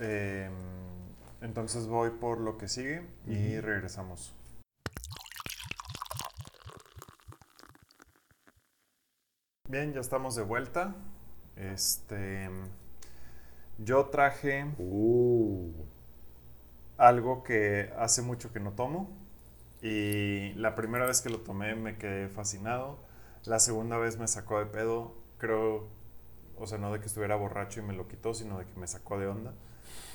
[0.00, 0.52] Em,
[1.40, 4.34] entonces voy por lo que sigue y regresamos.
[9.68, 10.94] Bien, ya estamos de vuelta.
[11.56, 12.48] Este.
[13.78, 15.72] Yo traje Uh.
[16.96, 19.10] algo que hace mucho que no tomo.
[19.82, 22.98] Y la primera vez que lo tomé me quedé fascinado.
[23.44, 25.14] La segunda vez me sacó de pedo.
[25.38, 25.88] Creo,
[26.56, 28.86] o sea, no de que estuviera borracho y me lo quitó, sino de que me
[28.86, 29.54] sacó de onda.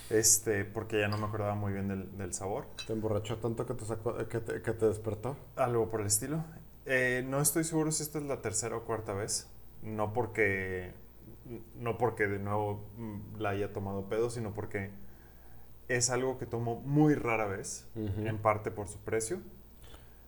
[0.10, 2.66] Este, porque ya no me acordaba muy bien del, del sabor.
[2.88, 5.36] ¿Te emborrachó tanto que te, sacó, que te, que te despertó?
[5.56, 6.44] Algo por el estilo.
[6.86, 9.48] Eh, no estoy seguro si esta es la tercera o cuarta vez.
[9.84, 10.94] No porque,
[11.76, 14.90] no porque de nuevo mm, la haya tomado pedo, sino porque
[15.88, 18.28] es algo que tomo muy rara vez, Ujú.
[18.28, 19.40] en parte por su precio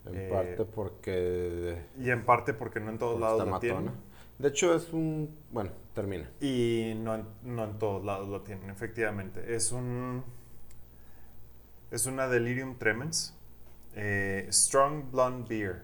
[0.05, 3.91] En Eh, parte porque y en parte porque no en todos lados lo tienen.
[4.39, 5.29] De hecho, es un.
[5.51, 6.29] Bueno, termina.
[6.39, 9.55] Y no en, no en todos lados lo tienen, efectivamente.
[9.55, 10.23] Es un.
[11.91, 13.35] Es una Delirium Tremens.
[13.95, 15.81] eh, Strong Blonde Beer.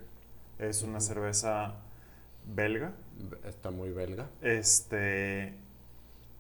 [0.59, 1.75] Es una cerveza
[2.45, 2.93] belga.
[3.45, 4.29] Está muy belga.
[4.41, 5.55] Este.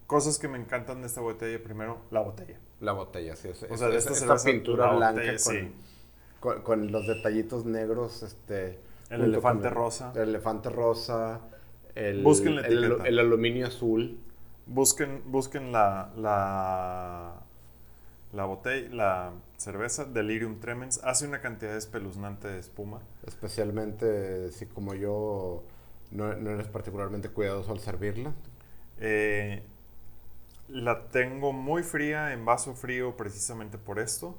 [0.07, 1.61] Cosas que me encantan de esta botella.
[1.61, 2.57] Primero, la botella.
[2.79, 3.49] La botella, sí.
[3.49, 5.75] Es, O sea, de es- esta esta cerveza, pintura la blanca botella, con, sí.
[6.39, 8.23] con, con los detallitos negros.
[8.23, 10.13] Este, El elefante rosa.
[10.15, 11.41] El elefante rosa.
[11.97, 14.17] El, Busquen la el- aluminio azul.
[14.65, 17.41] Busquen, busquen la, la,
[18.33, 20.99] la botella, la cerveza Delirium Tremens.
[21.03, 22.99] Hace una cantidad espeluznante de espuma.
[23.25, 25.63] Especialmente si como yo
[26.11, 28.33] no, no eres particularmente cuidadoso al servirla.
[28.99, 29.63] Eh,
[30.67, 34.37] la tengo muy fría, en vaso frío, precisamente por esto.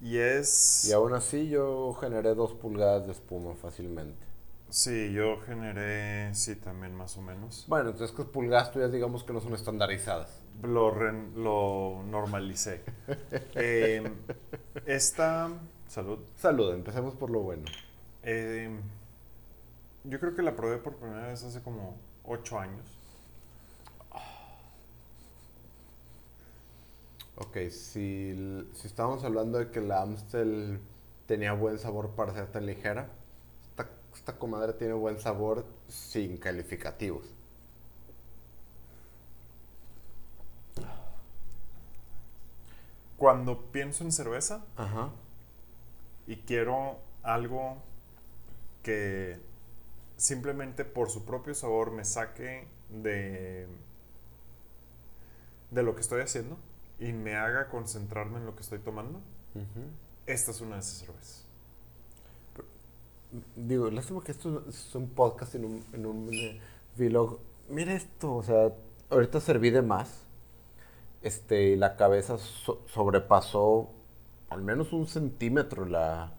[0.00, 0.86] Y es...
[0.88, 4.25] Y aún así yo generé dos pulgadas de espuma fácilmente.
[4.76, 7.64] Sí, yo generé, sí, también más o menos.
[7.66, 10.42] Bueno, entonces que pulgadas tuyas digamos que no son estandarizadas.
[10.62, 12.82] Lo, ren- lo normalicé.
[13.58, 14.02] Eh,
[14.84, 15.48] esta...
[15.88, 16.18] Salud.
[16.36, 17.64] Salud, empecemos por lo bueno.
[18.22, 18.68] Eh,
[20.04, 22.98] yo creo que la probé por primera vez hace como 8 años.
[27.36, 28.34] Ok, si,
[28.72, 30.80] si estábamos hablando de que la Amstel
[31.26, 33.08] tenía buen sabor para ser tan ligera,
[34.16, 37.26] esta, comadre tiene buen sabor sin calificativos.
[43.16, 45.10] Cuando pienso en cerveza Ajá.
[46.26, 47.78] y quiero algo
[48.82, 49.38] que
[50.16, 53.66] simplemente por su propio sabor me saque de,
[55.70, 56.58] de lo que estoy haciendo
[56.98, 59.20] y me haga concentrarme en lo que estoy tomando,
[60.26, 61.45] esta es una de esas cervezas.
[63.56, 66.60] Digo, lástima que esto es un podcast en un, en un eh,
[66.96, 67.38] vlog.
[67.68, 68.72] Mira esto, o sea,
[69.10, 70.22] ahorita serví de más.
[71.22, 73.90] Este, y la cabeza so- sobrepasó
[74.48, 76.32] al menos un centímetro la,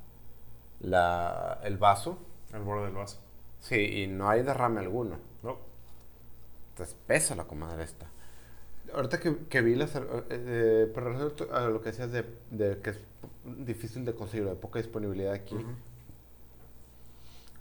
[0.79, 2.17] la, el vaso.
[2.53, 3.19] El borde del vaso.
[3.59, 5.17] Sí, y no hay derrame alguno.
[5.43, 5.57] No.
[6.69, 8.07] Entonces pesa la comadre esta.
[8.93, 12.79] Ahorita que, que vi la cer- eh, eh, pero a lo que decías de, de
[12.79, 12.99] que es
[13.43, 15.57] difícil de conseguir, de poca disponibilidad aquí.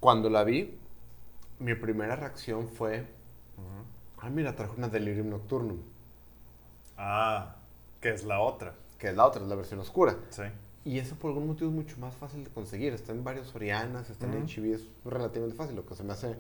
[0.06, 0.72] Cuando la vi,
[1.58, 4.18] mi primera reacción fue, Ujú.
[4.24, 5.78] ah, mira, trajo una Delirium Nocturnum,
[6.96, 7.56] Ah,
[8.00, 8.76] que es la otra.
[9.00, 10.16] que es la otra, es la versión oscura.
[10.30, 10.44] Sí.
[10.84, 12.92] Y eso por algún motivo es mucho más fácil de conseguir.
[12.94, 14.46] Está en varios Sorianas, está en Ujú.
[14.46, 16.36] HB, es relativamente fácil, lo que se me hace un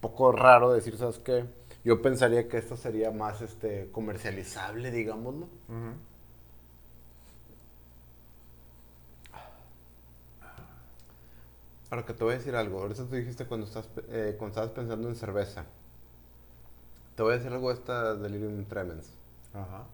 [0.00, 1.44] poco raro decir, ¿sabes qué?
[1.84, 5.44] Yo pensaría que esto sería más este, comercializable, digámoslo.
[5.68, 5.92] Ujú.
[11.90, 14.70] Ahora que te voy a decir algo, ahorita tú dijiste cuando, estás, eh, cuando estabas
[14.70, 15.64] pensando en cerveza.
[17.16, 19.10] Te voy a decir algo de esta Delirium Tremens.
[19.52, 19.86] Ajá.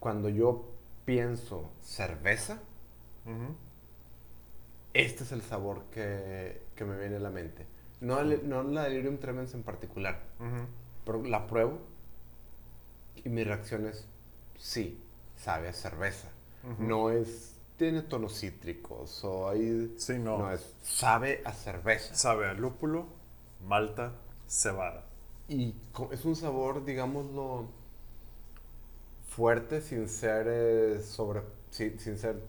[0.00, 0.64] Cuando yo
[1.04, 2.58] pienso cerveza,
[4.94, 7.66] este es el sabor que, que me viene a la mente.
[8.00, 10.66] No, el- no la Delirium Tremens en particular, Ujú.
[11.04, 11.78] pero la pruebo
[13.24, 14.06] y mi reacción es,
[14.58, 15.00] sí,
[15.36, 16.28] sabe a cerveza.
[16.78, 19.94] No es, tiene tonos cítricos o hay...
[19.96, 20.36] Sí, no.
[20.36, 22.14] no es, sabe a cerveza.
[22.14, 23.06] Sabe a lúpulo,
[23.66, 24.12] malta,
[24.46, 25.06] cebada.
[25.48, 25.74] Y
[26.10, 27.68] es un sabor, digámoslo,
[29.30, 31.40] fuerte sin ser eh, sobre,
[31.70, 32.42] sin, sin ser,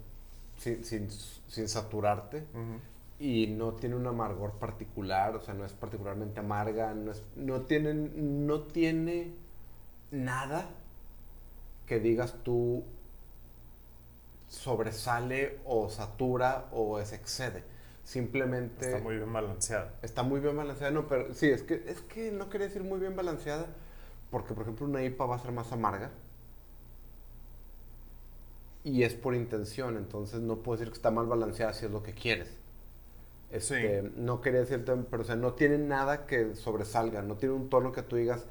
[0.58, 2.39] sin, sin, sin saturarte.
[2.54, 2.82] Ujú.
[3.17, 7.62] Y no tiene un amargor particular, o sea, no es particularmente amarga, no, es, no,
[7.62, 9.32] tiene, no tiene
[10.12, 10.72] nada
[11.88, 12.84] que digas tú
[14.52, 17.64] sobresale o satura o se excede.
[18.04, 19.94] Simplemente Está muy bien balanceada.
[20.02, 23.00] Está muy bien balanceada, no, pero sí, es que, es que no quería decir muy
[23.00, 23.68] bien balanceada,
[24.30, 26.12] porque por ejemplo una IPA va a ser más amarga.
[28.84, 32.04] Y es por intención, entonces no puedo decir que está mal balanceada si es lo
[32.04, 32.58] que quieres.
[33.50, 37.70] Este, No quería decir, pero o sea, no tiene nada que sobresalga, no tiene un
[37.70, 38.46] tono que tú digas,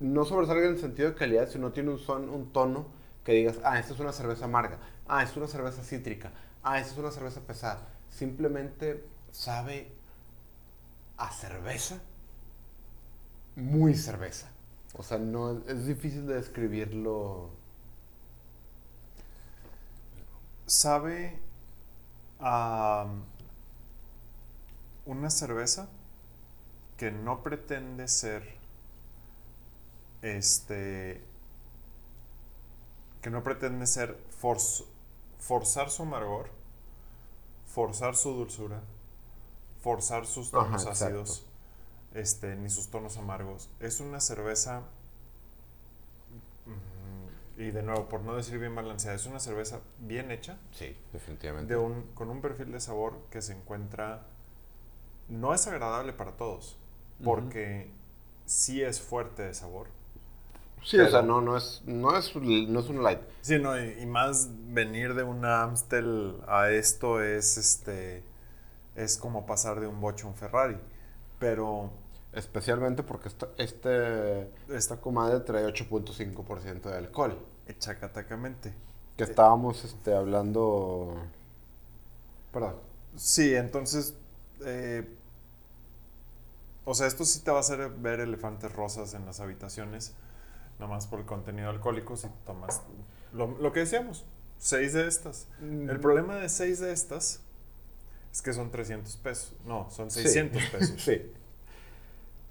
[0.00, 2.86] no sobresalga en el sentido de calidad, sino tiene un, son, un tono
[3.24, 4.78] que digas, ah, esta es una cerveza amarga,
[5.12, 7.86] ah, es una cerveza cítrica, ah, es una cerveza pesada.
[8.10, 9.92] Simplemente sabe
[11.18, 12.00] a cerveza,
[13.56, 14.48] muy cerveza.
[14.94, 17.50] O sea, no es difícil de describirlo.
[20.66, 21.38] Sabe
[22.40, 23.06] a
[25.06, 25.88] una cerveza
[26.96, 28.42] que no pretende ser
[30.22, 31.20] este
[33.20, 34.84] que no pretende ser forz-
[35.42, 36.48] forzar su amargor,
[37.66, 38.80] forzar su dulzura,
[39.82, 41.44] forzar sus tonos ácidos,
[42.14, 43.68] este, ni sus tonos amargos.
[43.80, 44.82] Es una cerveza,
[46.66, 50.96] mm, y de nuevo, por no decir bien balanceada, es una cerveza bien hecha, Sí,
[51.12, 51.74] definitivamente.
[51.74, 54.26] de un, con un perfil de sabor que se encuentra,
[55.28, 56.78] no es agradable para todos,
[57.24, 57.90] porque
[58.46, 59.88] sí es fuerte de sabor.
[60.84, 63.20] Sí, o sea, no, no, es, no, es, no es un light.
[63.40, 68.24] Sí, no, y, y más venir de una Amstel a esto es este
[68.96, 70.78] es como pasar de un bocho a un Ferrari.
[71.38, 71.92] Pero
[72.32, 77.38] Especialmente porque esta, este, esta comadre trae 8.5% de alcohol.
[77.78, 78.74] chacatacamente.
[79.16, 81.14] Que estábamos este, hablando...
[82.52, 82.76] Perdón.
[83.16, 84.14] Sí, entonces.
[84.64, 85.06] eh,
[86.84, 90.14] o sea, esto sí te va a hacer ver elefantes rosas en las habitaciones.
[90.78, 92.82] Nomás por el contenido alcohólico, si tomas.
[93.32, 94.24] Lo, lo que decíamos,
[94.58, 95.46] seis de estas.
[95.60, 97.40] El problema de seis de estas
[98.32, 99.54] es que son 300 pesos.
[99.66, 100.22] No, son Sí.
[100.22, 101.00] 600 pesos.
[101.02, 101.32] Sí.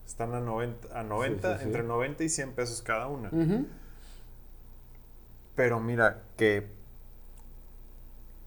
[0.07, 1.67] Están a 90, a 90 Sí, sí, sí.
[1.67, 3.31] entre 90 y 100 pesos cada una.
[5.55, 6.67] Pero mira, que.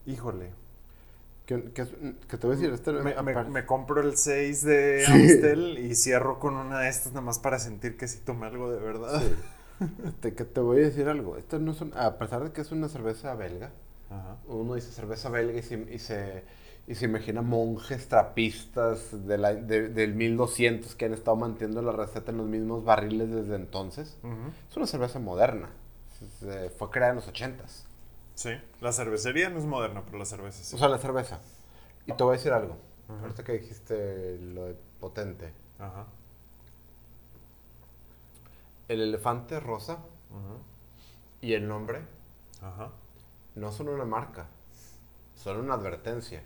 [0.07, 0.51] Híjole.
[1.47, 1.85] que, que,
[2.37, 5.05] te voy a decir, este, Me, me- compro el 6 de.
[5.07, 8.71] Amstel y cierro con una de estas nada más para sentir que sí tomé algo
[8.71, 9.23] de verdad.
[10.21, 11.37] Que te voy a decir algo.
[11.61, 13.71] No es un- a pesar de que es una cerveza belga,
[14.11, 14.37] Ajá.
[14.47, 16.45] uno dice cerveza belga y se, y se,
[16.87, 21.93] y se imagina monjes trapistas de la- de- del 1200 que han estado manteniendo la
[21.93, 24.17] receta en los mismos barriles desde entonces.
[24.71, 25.71] Es una cerveza moderna.
[26.41, 27.85] Se- fue creada en los 80s.
[28.35, 28.51] Sí.
[28.81, 30.75] La cervecería no es moderna, pero la cerveza sí.
[30.75, 31.41] O sea, la cerveza.
[32.07, 32.77] Y te voy a decir algo.
[33.09, 35.53] Ahorita que dijiste lo de potente.
[35.79, 36.07] Ajá.
[38.89, 39.99] El elefante rosa
[41.41, 42.01] y el nombre
[43.55, 44.47] no son una marca.
[45.35, 46.43] Son una advertencia.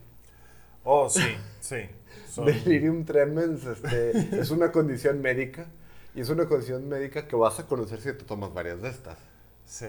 [0.84, 1.22] Oh, sí,
[1.60, 1.88] sí.
[2.30, 5.66] Son- Delirium tremens este, es una condición médica
[6.14, 9.18] y es una condición médica que vas a conocer si te tomas varias de estas.
[9.66, 9.88] Sí.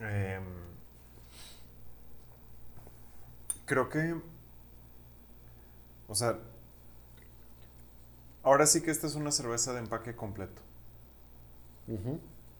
[0.00, 0.44] Em,
[3.64, 4.14] creo que.
[6.08, 6.38] O sea.
[8.42, 10.62] Ahora sí que esta es una cerveza de empaque completo.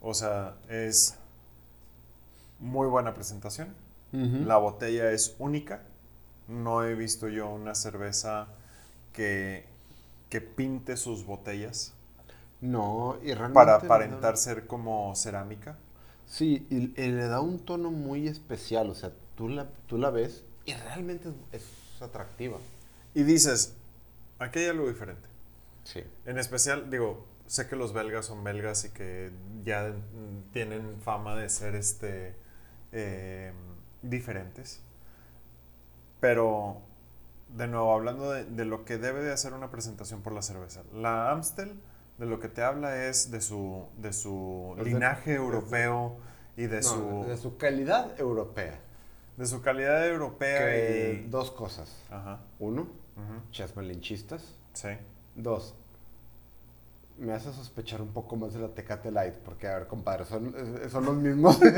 [0.01, 1.17] O sea, es
[2.59, 3.75] muy buena presentación.
[4.13, 5.83] La botella es única.
[6.49, 8.49] No he visto yo una cerveza
[9.13, 9.67] que,
[10.31, 11.95] que pinte sus botellas
[12.61, 13.55] No, y realmente...
[13.55, 15.77] para aparentar ser como cerámica.
[16.27, 18.91] Sí, y, y le da un tono muy especial.
[18.91, 21.35] O sea, tú la, tú la ves y realmente es,
[21.95, 22.59] es atractiva.
[23.15, 23.75] Y dices,
[24.39, 25.29] aquí hay algo diferente.
[25.85, 26.03] Sí.
[26.25, 29.31] En especial, digo, sé que los belgas son belgas y que
[29.65, 29.93] ya
[30.53, 32.35] tienen fama de ser este
[32.93, 33.53] eh,
[34.03, 34.81] diferentes.
[36.21, 36.81] Pero,
[37.57, 40.83] de nuevo, hablando de, de lo que debe de hacer una presentación por la cerveza.
[40.95, 41.79] La Amstel,
[42.19, 46.17] de lo que te habla es de su, de su Es de- linaje europeo
[46.57, 48.81] y de, No, su, de su calidad europea.
[49.37, 51.29] de su calidad europea Que y...
[51.29, 51.95] Dos cosas.
[52.11, 52.41] Ajá.
[52.59, 54.57] Uno, ujú, chasmalinchistas.
[54.73, 54.89] Sí.
[55.35, 55.75] Dos,
[57.19, 60.55] me hace sospechar un poco más de la Tecate Light, porque, a ver, compadre, son,
[60.91, 61.59] son los mismos.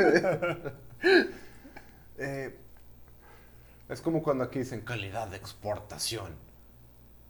[2.19, 2.57] Eh,
[3.89, 6.33] es como cuando aquí dicen calidad de exportación.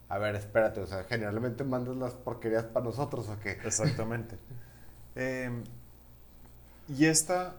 [0.09, 3.51] A ver, espérate, o sea, generalmente mandas las porquerías para nosotros o qué?
[3.63, 4.37] Exactamente.
[5.15, 5.49] Eh,
[6.87, 7.55] y esta,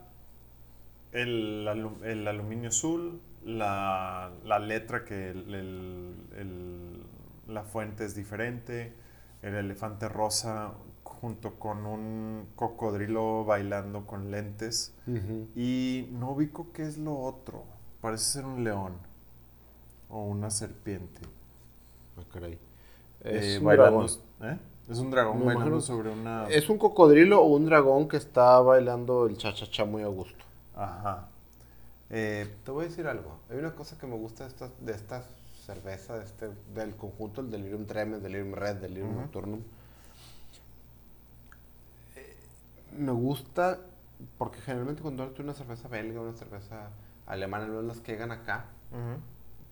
[1.12, 7.02] el, alu- el aluminio azul, la, la letra que el- el- el-
[7.52, 8.92] la fuente es diferente,
[9.42, 10.72] el elefante rosa
[11.04, 14.94] junto con un cocodrilo bailando con lentes.
[15.56, 17.64] Y no ubico qué es lo otro.
[18.00, 18.94] Parece ser un león
[20.08, 21.20] o una serpiente.
[22.18, 22.58] Ah, caray.
[23.22, 24.52] Eh, Es un bailando- dragón.
[24.54, 24.58] ¿eh?
[24.88, 26.48] Es un dragón bailando imagino- sobre una...
[26.48, 30.44] Es un cocodrilo o un dragón que está bailando el cha-cha-cha muy a gusto.
[30.74, 31.28] Ajá.
[32.08, 33.38] Eh, Te voy a decir algo.
[33.50, 35.22] Hay una cosa que me gusta de esta, de esta
[35.60, 39.16] cerveza, de este, del conjunto, el Delirium Tremens, Delirium Red, Delirium Ujú.
[39.16, 39.62] Nocturnum.
[42.16, 42.36] Eh,
[42.98, 43.80] Me gusta
[44.38, 46.90] porque generalmente cuando hay una cerveza belga, una cerveza
[47.26, 49.20] alemana, no es las que llegan acá, ujú.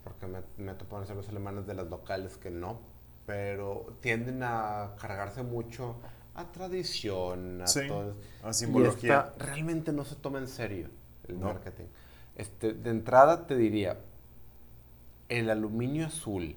[0.04, 2.80] porque me, me topan cervezas alemanas de las locales que no,
[3.26, 5.96] pero tienden a cargarse mucho
[6.34, 8.14] a tradición, a Sí, todo.
[8.42, 8.84] a Y simbología.
[8.84, 10.88] esta realmente no se toma en serio
[11.28, 11.46] el No.
[11.46, 11.86] marketing.
[12.36, 13.98] Este, de entrada te diría,
[15.28, 16.56] el aluminio azul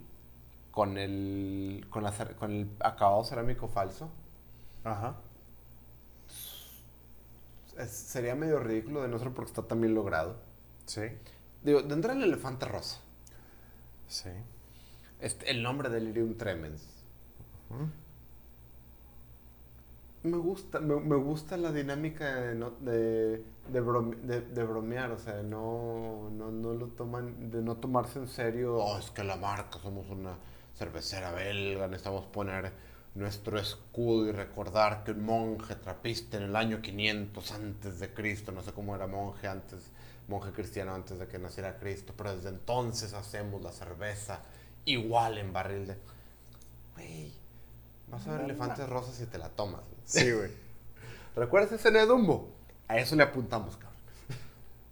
[0.72, 4.10] con el, con, la cer- con el acabado cerámico falso
[4.84, 5.16] Ajá.
[7.78, 10.38] es- sería medio ridículo de no ser porque está tan bien logrado.
[10.86, 11.02] Sí.
[11.64, 13.00] Digo, tendrá el elefante rosa.
[14.08, 14.30] Sí.
[15.20, 16.88] Este, el nombre de Delirium Tremens.
[20.24, 25.18] Me gusta, me, me gusta la dinámica de, de, de, brome- de- de bromear, o
[25.18, 29.36] sea, no, no, no lo toman, de no tomarse en serio, oh, es que la
[29.38, 30.36] marca, somos una
[30.78, 32.72] cervecera belga, necesitamos poner
[33.16, 38.52] nuestro escudo y recordar que un monje trapista en el año 500 antes de Cristo,
[38.52, 39.90] no sé cómo era monje antes,
[40.28, 44.40] monje cristiano antes de que naciera Cristo, pero desde entonces hacemos la cerveza
[44.86, 45.98] igual en barril de...
[46.96, 47.34] Güey,
[48.10, 49.82] vas a ver elefantes rosas y te la tomas.
[50.06, 50.52] Sí, güey.
[51.36, 52.50] ¿Recuerdas ese Dumbo?
[52.92, 54.00] A eso le apuntamos, cabrón.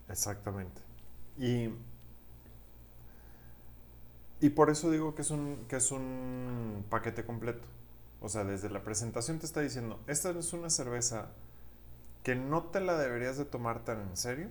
[0.10, 0.82] Exactamente.
[1.38, 1.70] Y,
[4.41, 7.68] y por eso digo que es, un, que es un paquete completo.
[8.22, 11.28] O sea, desde la presentación te está diciendo, esta es una cerveza
[12.24, 14.50] que no te la deberías de tomar tan en serio.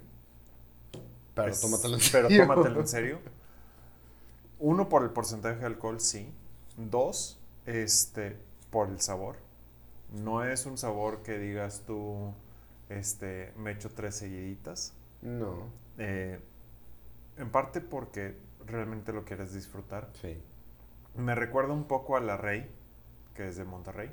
[1.34, 2.46] Pero Es- tómatelo en Pero serio.
[2.46, 3.18] tómatelo en serio.
[4.59, 6.32] Uno, por el porcentaje de alcohol, sí.
[6.76, 8.36] Dos, este,
[8.70, 9.36] por el sabor.
[10.12, 12.32] No es un sabor que digas tú,
[12.89, 14.95] este, me echo tres seguiditas.
[15.22, 15.66] No,
[15.99, 16.39] Eh,
[17.39, 18.36] en parte porque
[18.66, 20.09] realmente lo quieres disfrutar.
[20.20, 20.41] sí.
[21.16, 22.70] Me recuerda un poco a la Rey,
[23.34, 24.11] que es de Monterrey.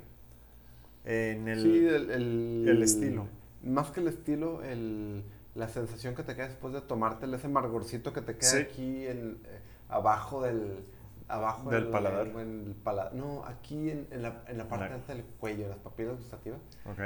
[1.04, 3.28] En el, sí, el, el, el estilo.
[3.62, 5.22] Más que el estilo, el,
[5.54, 8.56] la sensación que te queda después de tomártela, ese amargorcito que te queda Sí.
[8.58, 10.84] aquí en, eh, abajo del...
[11.28, 12.24] Abajo Del en paladar.
[12.26, 15.24] lengua, en el pala- No, aquí en, en la, en la parte La- alta del
[15.24, 17.00] cuello, en las papilas gustativas, Ok.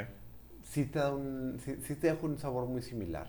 [0.71, 3.29] Sí te da un, sí, sí te deja un sabor muy similar.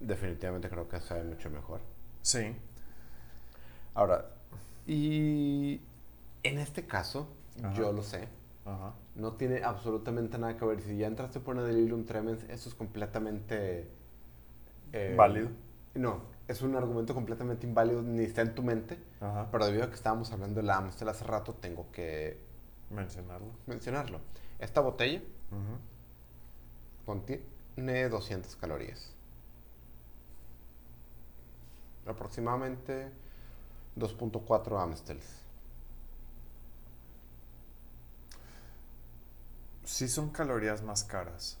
[0.00, 1.80] Definitivamente creo que sabe mucho mejor.
[2.22, 2.56] Sí.
[3.94, 4.26] Ahora,
[4.86, 5.80] y
[6.42, 7.28] en este caso,
[7.62, 7.74] Ajá.
[7.74, 8.28] yo lo sé,
[8.64, 8.94] Ajá.
[9.16, 10.80] no tiene absolutamente nada que ver.
[10.80, 13.88] Si ya entraste por una Delirium Tremens, eso es completamente...
[14.92, 15.50] eh, Válido.
[15.94, 19.48] No, es un argumento completamente inválido, ni está en tu mente, Ajá.
[19.50, 22.38] pero debido a que estábamos hablando de la Amstel hace rato, tengo que
[22.90, 23.48] Mencionarlo.
[23.66, 24.20] mencionarlo.
[24.60, 25.20] Esta botella
[27.06, 29.12] Contiene 200 calorías.
[32.06, 33.10] Aproximadamente
[33.96, 35.24] 2.4 Amstels.
[39.84, 41.58] Sí son calorías más caras.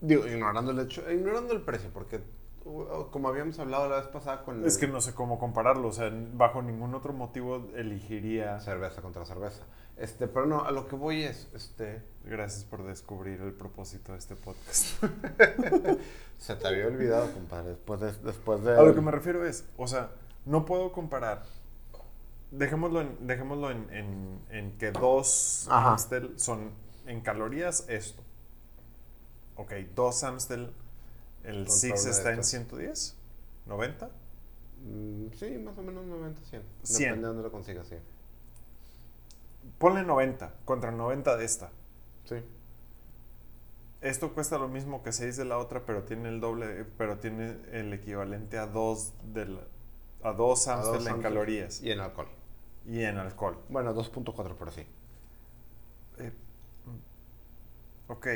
[0.00, 2.20] Digo, ignorando el hecho, ignorando el precio, porque
[2.64, 5.88] uh, como habíamos hablado la vez pasada con Es el- que no sé cómo compararlo.
[5.88, 8.60] O sea, bajo ningún otro motivo elegiría...
[8.60, 9.64] cerveza contra cerveza.
[9.98, 14.18] Este, pero no, a lo que voy es, este, Gracias por descubrir el propósito de
[14.18, 15.02] este podcast.
[16.38, 19.64] se te había olvidado, compadre, después de, después de A lo que me refiero es,
[19.78, 20.10] o sea,
[20.44, 21.42] no puedo comparar.
[22.50, 25.92] Dejémoslo en, dejémoslo en, en- en que dos Ajá.
[25.92, 26.72] Amstel son
[27.06, 28.22] en calorías esto.
[29.56, 30.70] Ok, dos Amstel,
[31.44, 32.50] el Six está en estas.
[32.50, 33.16] 110,
[33.66, 34.10] 90.
[34.84, 36.62] Mm, sí, más o menos 90, 100.
[36.82, 36.98] 100.
[37.08, 37.96] Depende de dónde lo consigas, sí.
[39.78, 41.70] Ponle 90 contra 90 de esta.
[42.24, 42.36] Sí.
[44.00, 47.56] Esto cuesta lo mismo que 6 de la otra, pero tiene el doble, pero tiene
[47.72, 49.66] el equivalente a dos de la-
[50.22, 52.28] a dos A Amstel dos en calorías Y en alcohol.
[52.86, 53.58] y en alcohol.
[53.68, 54.86] Bueno, 2.4, pero sí.
[56.18, 56.32] Eh,
[58.08, 58.26] ok,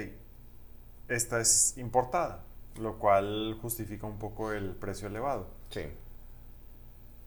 [1.08, 2.44] esta es importada,
[2.80, 5.46] lo cual justifica un poco el precio elevado.
[5.70, 5.82] Sí.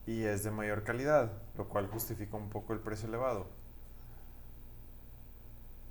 [0.07, 3.47] Y es de mayor calidad, lo cual justifica un poco el precio elevado.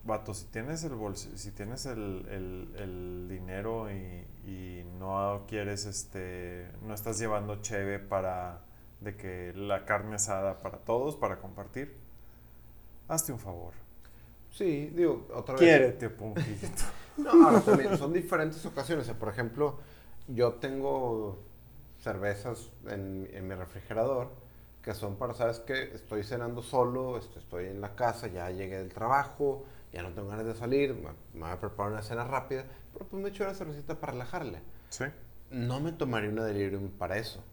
[0.04, 5.86] Vato, si tienes el bolsi- si tienes el, el- el dinero y, y no quieres,
[5.86, 8.60] este, no estás llevando cheve para,
[9.00, 11.96] de que la carne asada para todos, para compartir,
[13.08, 13.72] hazte un favor.
[14.50, 15.62] Sí, digo, otra vez.
[15.62, 16.08] Quiérete.
[17.16, 19.04] No, ahora también son diferentes ocasiones.
[19.04, 19.78] O sea, por ejemplo,
[20.26, 21.38] yo tengo
[22.02, 24.30] cervezas en, en mi refrigerador
[24.82, 25.94] que son para, ¿sabes qué?
[25.94, 29.64] Estoy cenando solo, este, estoy en la casa, ya llegué del trabajo,
[29.94, 33.06] ya no tengo ganas de salir, me, me voy a preparar una cena rápida, pero
[33.06, 34.60] pues me echo una cervecita para relajarle.
[34.90, 35.04] ¿Sí?
[35.50, 37.44] No me tomaría una delirium para eso.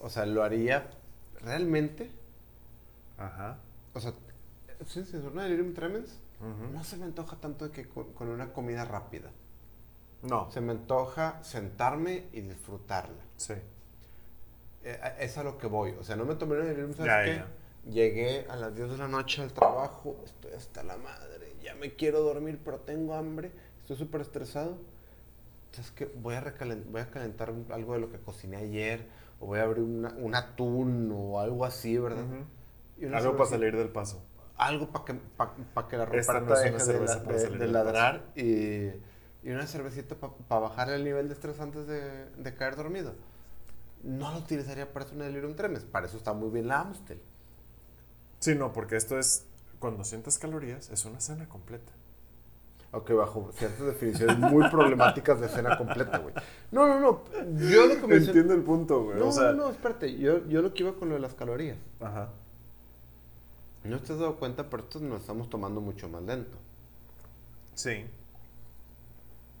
[0.00, 0.88] O sea, lo haría
[1.40, 2.08] realmente.
[3.18, 3.58] Ajá.
[3.92, 4.12] O sea,
[4.86, 6.20] sí, sí, una delirium tremens.
[6.72, 9.32] No se me antoja tanto de que con, con una comida rápida.
[10.22, 10.50] No.
[10.52, 13.24] Se me antoja sentarme y disfrutarla.
[13.36, 13.54] Sí.
[14.88, 15.90] Eh, es a lo que voy.
[15.98, 17.34] O sea, no me tomé una delirium, ¿sabes Ya, qué?
[17.36, 17.90] ya.
[17.92, 21.94] Llegué a las 10 de la noche al trabajo, estoy hasta la madre, ya me
[21.94, 24.78] quiero dormir, pero tengo hambre, estoy súper estresado.
[25.72, 26.10] ¿Sabes qué?
[26.16, 26.54] Voy a,
[26.90, 29.06] voy a calentar algo de lo que cociné ayer,
[29.40, 32.24] o voy a abrir una- un atún o algo así, ¿verdad?
[32.98, 34.22] Y Algo para salir del paso.
[34.56, 35.54] algo para que, pa,
[35.88, 37.14] que la ropa no deje de, la-
[37.58, 38.86] de- ladrar y,
[39.46, 43.14] y una cervecita para bajar el nivel de estrés antes de, de caer dormido.
[44.06, 45.84] No lo utilizaría para eso una delirium tremens.
[45.84, 47.20] Para eso está muy bien la Amstel.
[48.38, 49.44] Sí, no, porque esto es,
[49.80, 51.90] cuando sientes calorías, es una cena completa.
[52.92, 56.32] Aunque bajo ciertas definiciones muy problemáticas de cena completa, güey.
[56.70, 57.24] No, no, no.
[57.68, 59.18] Yo lo que me Entiendo el punto, güey.
[59.18, 60.16] No, o sea, no, no, espérate.
[60.16, 61.76] Yo, yo lo que iba con lo de las calorías.
[61.98, 62.28] Ajá.
[63.82, 66.56] No te has dado cuenta, pero esto nos estamos tomando mucho más lento.
[67.74, 68.06] Sí.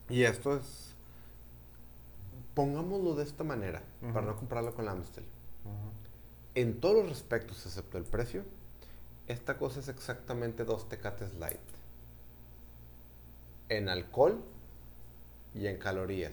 [0.08, 0.85] Y esto es.
[2.56, 3.82] Pongámoslo de esta manera,
[4.14, 5.26] para no comprarlo con la Amstel.
[6.54, 8.44] En todos los respectos, excepto el precio,
[9.26, 11.60] esta cosa es exactamente dos tecates light.
[13.68, 14.42] En alcohol
[15.54, 16.32] y en calorías.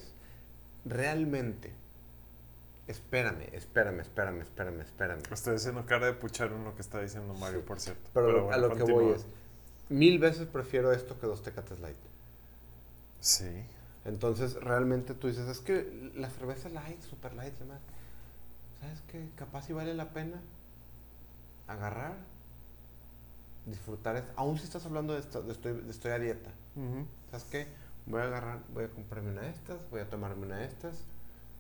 [0.86, 1.74] Realmente.
[2.88, 5.22] Espérame, espérame, espérame, espérame, espérame.
[5.30, 8.10] Estoy haciendo cara de puchar en lo que está diciendo Mario, por cierto.
[8.14, 9.26] Pero, bueno, a lo que voy es.
[9.90, 11.98] Mil veces prefiero esto que dos tecates light.
[13.20, 13.66] Sí.
[14.06, 17.80] Entonces, realmente tú dices, es que la cerveza light, super light, demás.
[18.82, 19.30] ¿Sabes qué?
[19.36, 20.42] Capaz si vale la pena
[21.68, 22.16] agarrar,
[23.66, 24.18] disfrutar.
[24.18, 26.52] es- Aún si estás hablando de, esto, de estoy, de estoy a dieta.
[27.32, 27.68] ¿Sabes qué?
[28.06, 31.06] Voy a agarrar, voy a comprarme una de estas, voy a tomarme una de estas,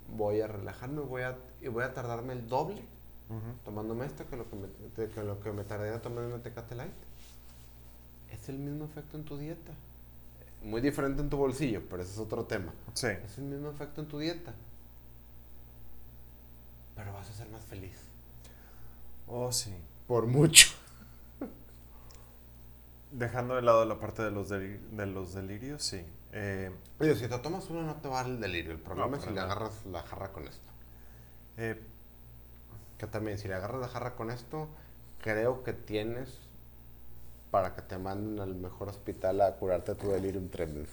[0.09, 2.81] voy a relajarme, voy a, y voy a tardarme el doble
[3.29, 3.57] Ujú.
[3.63, 6.91] tomándome esto que lo que me, que lo que me tardaría tomando una Tecate Light.
[8.29, 9.71] Es el mismo efecto en tu dieta.
[10.63, 12.73] Muy diferente en tu bolsillo, pero ese es otro tema.
[12.93, 13.07] Sí.
[13.25, 14.53] Es el mismo efecto en tu dieta.
[16.95, 17.97] Pero vas a ser más feliz.
[19.27, 19.73] Oh, sí.
[20.07, 20.67] Por mucho.
[23.11, 26.03] Dejando de lado la parte de los, de los delirios, sí.
[26.31, 28.71] Eh, Oye, si te tomas una no te va el delirio.
[28.71, 30.67] El problema No, es si le agarras la jarra con esto.
[31.57, 31.79] eh,
[32.97, 34.67] Que también, si le agarras la jarra con esto,
[35.19, 36.39] creo que tienes
[37.53, 40.89] para que te manden al mejor hospital a curarte tu delirium tremens.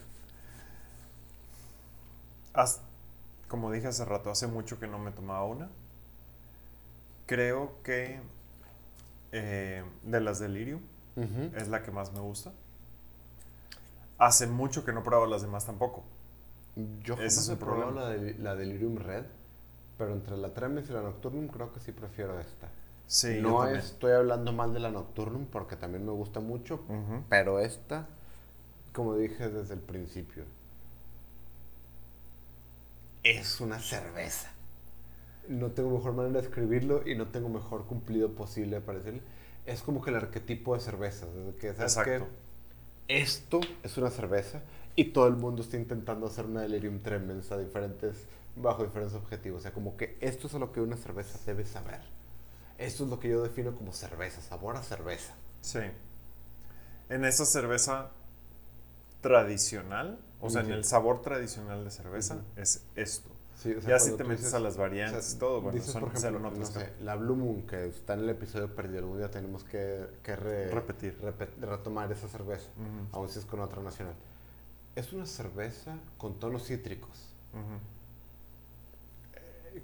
[3.48, 5.70] como dije hace rato, hace mucho que no me tomaba una.
[7.24, 8.20] Creo que
[9.32, 10.82] eh, de las delirium
[11.56, 12.52] es la que más me gusta.
[14.18, 16.04] Hace mucho que no pruebo las demás tampoco.
[17.02, 19.24] Yo jamás es he probado la, de, la Delirium Red,
[19.96, 22.68] pero entre la Tremens y la Nocturnum creo que sí prefiero esta.
[23.10, 26.80] Sí, no estoy hablando mal de la Nocturnum porque también me gusta mucho,
[27.28, 28.06] pero esta,
[28.92, 30.44] como dije desde el principio,
[33.22, 34.50] es una cerveza.
[35.48, 39.22] No tengo mejor manera de escribirlo y no tengo mejor cumplido posible para decirle.
[39.66, 41.34] Es como que el arquetipo de cervezas.
[41.34, 42.02] desde que, ¿sabes Exacto.
[42.02, 42.28] qué?
[43.08, 44.62] Esto es una cerveza
[44.96, 49.60] y todo el mundo está intentando hacer una delirium tremens a diferentes, bajo diferentes objetivos.
[49.60, 52.00] O sea, como que esto es a lo que una cerveza debe saber.
[52.80, 55.34] Esto es lo que yo defino como cerveza, sabor a cerveza.
[55.60, 55.80] Sí.
[57.10, 58.10] En esa cerveza
[59.20, 63.30] tradicional, o sea, en el sabor tradicional de cerveza, es esto.
[63.56, 65.60] Sí, o sea, ya si te metes dices- a las variantes o sea, y todo,
[65.60, 68.74] bueno, dices, son, por ejemplo, no sé, la Blue Moon, que está en el episodio
[68.74, 71.20] perdido, algún día tenemos que, que re- Repetir.
[71.20, 72.70] repe- retomar esa cerveza,
[73.12, 74.14] aun si es con otra nacional.
[74.96, 77.34] Es una cerveza con tonos cítricos.
[77.52, 77.78] ujú.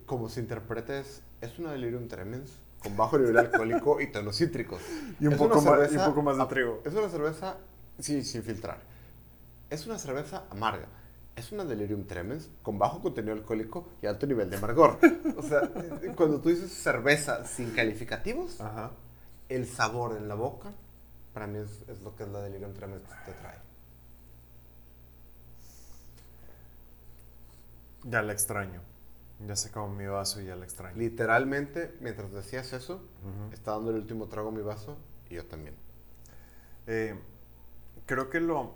[0.07, 2.53] Como se interpreta es, es una delirium tremens
[2.87, 4.81] con bajo nivel alcohólico y tonos cítricos.
[5.19, 6.83] Y un, Es poco más, y un cerveza poco más de trigo.
[6.85, 7.57] Es una cerveza,
[7.99, 8.79] sí, sin filtrar.
[9.71, 10.87] Es una cerveza amarga.
[11.35, 14.99] Es una delirium tremens con bajo contenido alcohólico y alto nivel de amargor.
[15.37, 15.69] O sea,
[16.15, 18.93] cuando tú dices cerveza sin calificativos, Ajá.
[19.49, 20.71] el sabor en la boca,
[21.35, 23.59] para mí es, es lo que es la delirium tremens te trae.
[28.05, 28.81] Ya la extraño.
[29.47, 30.97] Ya se acabó mi vaso y ya la extraño.
[30.97, 33.53] Literalmente, mientras decías eso, Ujú.
[33.53, 34.97] está dando el último trago a mi vaso
[35.29, 35.75] y yo también.
[36.87, 37.15] Eh,
[38.07, 38.75] creo que lo.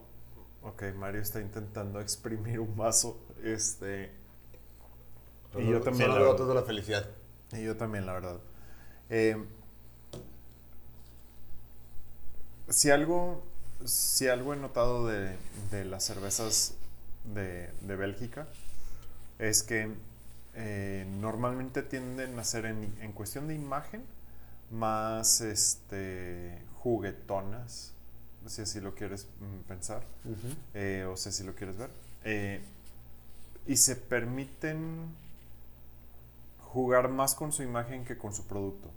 [0.62, 3.18] Ok, Mario está intentando exprimir un vaso.
[3.42, 4.10] Este.
[5.56, 6.06] Y yo también.
[6.06, 6.32] Son la los verdad.
[6.32, 7.06] gotas de la felicidad.
[7.52, 8.38] Y yo también, la verdad.
[9.08, 9.42] Eh,
[12.68, 13.42] si algo.
[13.86, 15.36] Si algo he notado de,
[15.70, 16.74] de las cervezas
[17.24, 18.46] de, de Bélgica
[19.38, 19.90] es que
[20.54, 24.02] eh, normalmente tienden a ser en, en cuestión de imagen
[24.70, 27.92] más este, juguetonas,
[28.46, 30.02] si así lo quieres mm, pensar
[30.74, 31.90] eh, o sé si lo quieres ver.
[32.24, 32.60] Eh,
[33.66, 35.06] y se permiten
[36.60, 38.90] jugar más con su imagen que con su producto.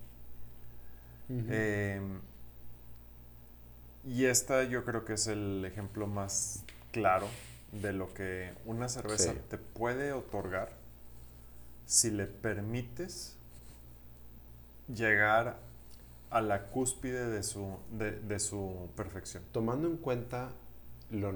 [1.30, 2.02] Eh,
[4.06, 7.28] y esta yo creo que es el ejemplo más claro
[7.72, 9.40] de lo que una cerveza Sí.
[9.50, 10.70] te puede otorgar
[11.94, 13.36] si le permites
[14.88, 15.60] llegar
[16.32, 19.44] a la cúspide de su, de, de su perfección.
[19.52, 20.50] Tomando en cuenta
[21.12, 21.32] lo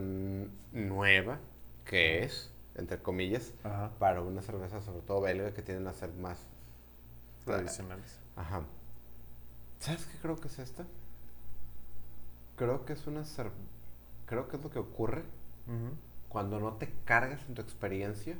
[0.74, 1.38] nueva
[1.86, 3.91] que es, entre comillas, Ajá.
[3.99, 6.39] para una cerveza, sobre todo belga, que tienden a ser más
[7.45, 8.18] Tradicionales.
[8.36, 8.64] Ajá.
[9.80, 10.88] ¿Sabes qué creo que es esta?
[12.55, 13.24] Creo que es una
[14.26, 15.22] creo que es lo que ocurre
[16.30, 18.36] cuando no te cargas en tu experiencia.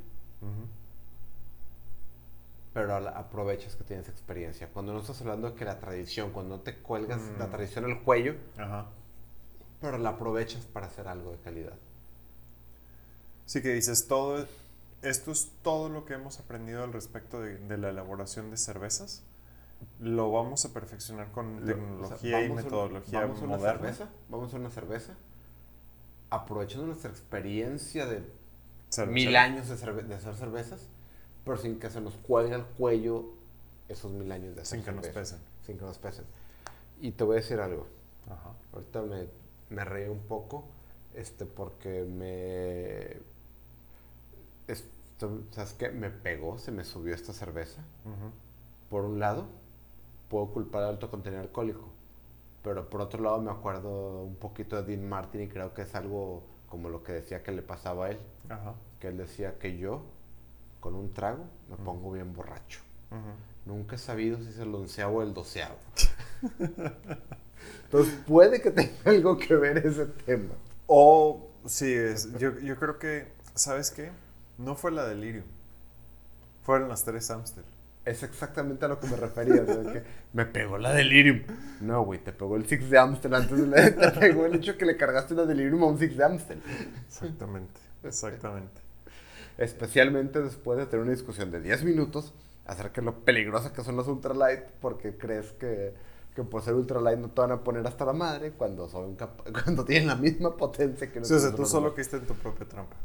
[2.72, 4.68] Pero la- aprovechas que tienes experiencia.
[4.72, 7.50] Cuando no estás hablando de que la tradición, cuando no te cuelgas la Mm.
[7.50, 8.86] tradición al cuello, Ajá.
[9.80, 11.74] pero la aprovechas para hacer algo de calidad.
[13.46, 14.46] Sí que dices, todo,
[15.02, 19.22] esto es todo lo que hemos aprendido al respecto de, de la elaboración de cervezas.
[20.00, 23.78] Lo vamos a perfeccionar con Lo- o sea, tecnología y metodología vamos a una moderna.
[23.92, 25.14] cerveza, vamos a una cerveza,
[26.30, 28.22] aprovechando nuestra experiencia de
[28.90, 29.14] Cerveza.
[29.14, 30.88] mil años de, cerve- de hacer cervezas,
[31.48, 33.24] pero sin que se nos cuelgue al cuello
[33.88, 35.38] esos mil años de Sin que nos pesen.
[35.64, 36.24] Sin que nos pesen.
[37.00, 37.86] Y te voy a decir algo.
[38.26, 38.52] Ajá.
[38.72, 39.26] Ahorita me,
[39.70, 40.64] me reí un poco,
[41.14, 43.16] este, porque me...
[44.72, 45.88] esto- ¿Sabes qué?
[45.90, 47.80] Me pegó, se me subió esta cerveza.
[48.04, 48.30] Ujú.
[48.90, 49.46] Por un lado,
[50.28, 51.88] puedo culpar al alto contenido alcohólico,
[52.62, 55.94] pero por otro lado me acuerdo un poquito de Dean Martin y creo que es
[55.94, 58.18] algo como lo que decía que le pasaba a él,
[58.50, 58.74] Ajá.
[59.00, 60.02] que él decía que yo,
[60.80, 62.80] con un trago, me pongo bien borracho.
[63.66, 65.76] Nunca he sabido si es el onceavo o el doceavo.
[67.84, 70.54] Entonces puede que tenga algo que ver ese tema.
[70.86, 74.10] O, sí, es, yo, yo creo que, ¿sabes qué?
[74.58, 75.44] No fue la delirium.
[76.62, 77.64] Fueron las tres Amstel.
[78.04, 79.62] Es exactamente a lo que me refería.
[79.62, 80.02] o sea, que
[80.32, 81.42] me pegó la delirium.
[81.80, 83.34] No, güey, te pegó el Six de Amstel.
[83.34, 86.24] Antes le- te pegó el hecho que le cargaste una delirium a un Six de
[86.24, 86.62] Amstel.
[87.06, 88.80] Exactamente, exactamente.
[89.58, 92.32] Especialmente después de tener una discusión de 10 minutos
[92.66, 95.94] acerca de lo peligrosa que son los ultralight, porque crees que,
[96.34, 99.16] que por ser ultralight no te van a poner hasta la madre cuando, son
[99.64, 102.26] cuando tienen la misma potencia que Sí, o sea, nosotros tú los solo caíste en
[102.26, 102.96] tu propia trampa.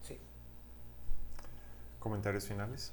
[0.00, 0.18] Sí.
[1.98, 2.92] ¿Comentarios finales?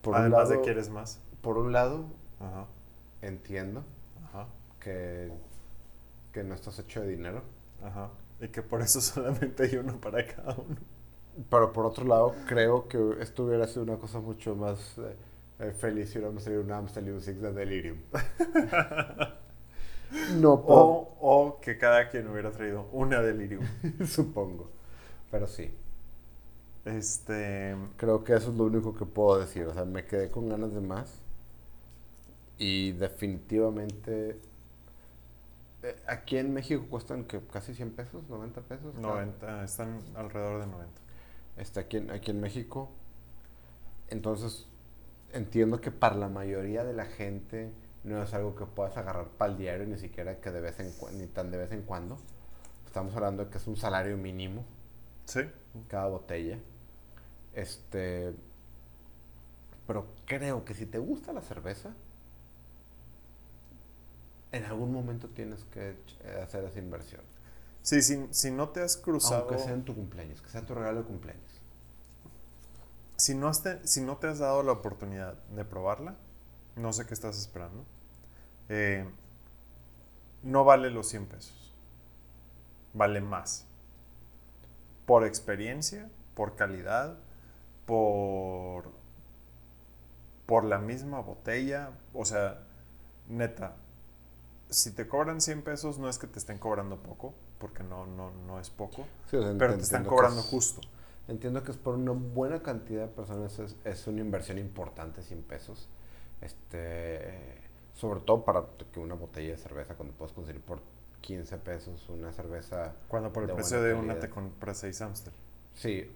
[0.00, 1.20] Por Además lado, de quieres más.
[1.42, 2.06] por un lado,
[2.40, 2.66] Ajá,
[3.22, 3.84] entiendo
[4.24, 4.48] ajá,
[4.80, 5.32] que,
[6.32, 7.42] que no estás hecho de dinero.
[7.82, 8.10] ajá.
[8.40, 10.76] Y que por eso solamente hay uno para cada uno.
[11.50, 15.16] Pero por otro lado, creo que esto hubiera sido una cosa mucho más eh,
[15.60, 17.98] eh, feliz si hubiéramos tenido un Amstel y un Six de Delirium.
[20.28, 23.64] no puedo, O, o que cada quien hubiera traído una delirium.
[24.06, 24.70] supongo.
[25.30, 25.70] Pero sí,
[26.86, 27.76] Este.
[27.96, 29.66] creo que eso es lo único que puedo decir.
[29.66, 31.20] O sea, me quedé con ganas de más.
[32.58, 34.40] Y definitivamente...
[35.88, 38.94] eh, aquí en México cuestan que casi 100 pesos, 90 pesos.
[38.94, 41.00] cada- 90, están alrededor de 90.
[41.56, 42.90] está aquí en, aquí en México.
[44.08, 44.66] Entonces,
[45.32, 47.72] entiendo que para la mayoría de la gente
[48.04, 50.92] no es algo que puedas agarrar para el diario, ni siquiera que de vez en
[51.18, 52.18] ni tan de vez en cuando.
[52.86, 54.64] Estamos hablando de que es un salario mínimo
[55.24, 55.40] Sí.
[55.88, 56.58] cada botella.
[57.52, 58.32] Este.
[59.86, 61.94] Pero creo que si te gusta la cerveza,
[64.52, 65.96] en algún momento tienes que
[66.42, 67.22] hacer esa inversión.
[67.82, 69.42] Sí, si, si no te has cruzado.
[69.42, 71.60] Aunque sea en tu cumpleaños, que sea tu regalo de cumpleaños.
[73.16, 76.16] Si no, has te, si no te has dado la oportunidad de probarla,
[76.76, 77.84] no sé qué estás esperando.
[78.68, 79.06] eh,
[80.42, 81.74] no vale los 100 pesos.
[82.94, 83.66] Vale más.
[85.06, 87.18] Por experiencia, por calidad,
[87.86, 88.90] por,
[90.46, 91.90] por la misma botella.
[92.12, 92.62] O sea,
[93.28, 93.76] neta,
[94.70, 98.30] si te cobran 100 pesos, no es que te estén cobrando poco, porque no, no,
[98.46, 100.80] no es poco, Sí, o sea, pero te están cobrando es- justo.
[101.28, 105.42] Entiendo que es por una buena cantidad de personas, es, es una inversión importante, 100
[105.42, 105.88] pesos.
[106.40, 107.58] Este,
[107.94, 110.80] sobre todo para que una botella de cerveza, cuando puedes conseguir por
[111.22, 115.32] 15 pesos una cerveza, Cuando por el precio de una te compras 6 Amstel.
[115.74, 116.08] sí,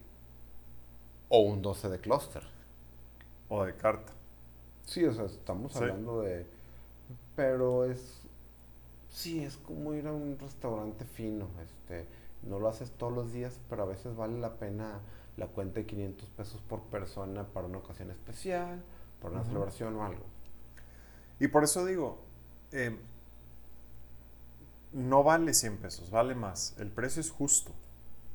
[1.28, 2.42] o un 12 de cluster.
[3.48, 4.12] O de carta.
[4.84, 5.78] Sí, o sea, estamos Sí.
[5.78, 6.44] hablando de...
[7.36, 8.19] Pero es...
[9.10, 11.48] Sí, es como ir a un restaurante fino.
[11.62, 12.06] Este,
[12.42, 15.00] no lo haces todos los días, pero a veces vale la pena
[15.36, 18.82] la cuenta de 500 pesos por persona para una ocasión especial,
[19.20, 20.24] para una celebración o algo.
[21.38, 22.18] Y por eso digo,
[22.72, 22.96] eh,
[24.92, 26.74] no vale 100 pesos, vale más.
[26.78, 27.72] El precio es justo,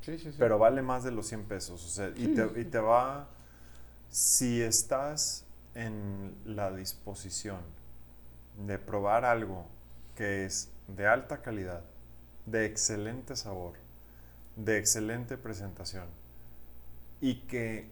[0.00, 0.36] Sí, sí, sí.
[0.38, 1.84] pero vale más de los 100 pesos.
[1.84, 3.28] O sea, y, te, y te va,
[4.10, 7.60] si estás en la disposición
[8.66, 9.66] de probar algo
[10.16, 11.84] que es de alta calidad,
[12.46, 13.74] de excelente sabor,
[14.56, 16.06] de excelente presentación
[17.20, 17.90] y que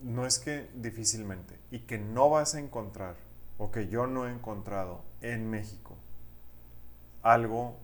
[0.00, 3.16] no es que difícilmente, y que no vas a encontrar,
[3.58, 5.96] o que yo no he encontrado en México,
[7.22, 7.76] algo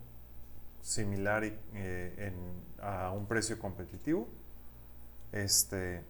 [0.81, 2.33] similar eh,
[2.81, 4.27] a un precio competitivo,
[5.33, 6.03] este,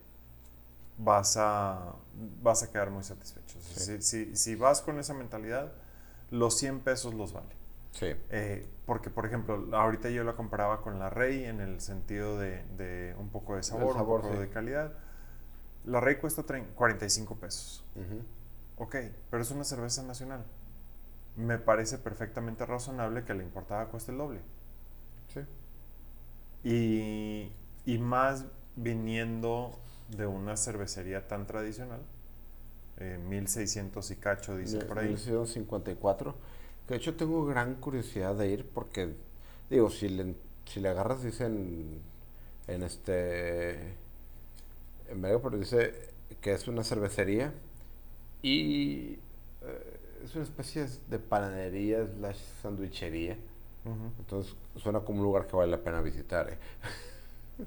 [0.98, 1.96] vas, a,
[2.42, 3.60] vas a quedar muy satisfecho.
[4.00, 5.74] Si, vas con esa mentalidad,
[6.32, 7.56] los 100 pesos los vale.
[7.92, 8.08] Sí.
[8.30, 13.16] Eh, porque, por ejemplo, ahorita yo la comparaba con la Rey en el sentido de,
[13.18, 14.94] un poco de sabor, un poco de calidad.
[15.86, 17.84] La Rey cuesta 45 pesos.
[18.78, 18.96] Ok,
[19.30, 20.44] pero es una cerveza nacional.
[21.38, 24.40] Me parece perfectamente razonable que la importada cueste el doble.
[25.34, 25.42] Sí.
[26.64, 27.52] Y,
[27.86, 29.78] y más viniendo
[30.10, 32.02] de una cervecería tan tradicional.
[33.00, 35.10] 1600 eh, y cacho, dice por ahí.
[35.10, 36.36] 1654.
[36.88, 39.16] Que de hecho tengo gran curiosidad de ir porque,
[39.70, 40.36] digo, si le,
[40.66, 42.02] si le agarras, dicen
[42.68, 43.96] en este.
[45.10, 45.94] En medio, pero dice
[46.42, 47.54] que es una cervecería
[48.42, 49.20] y
[49.62, 53.38] eh, es una especie de panadería slash sandwichería.
[54.20, 56.50] Entonces suena como un lugar que vale la pena visitar.
[56.50, 56.58] ¿eh?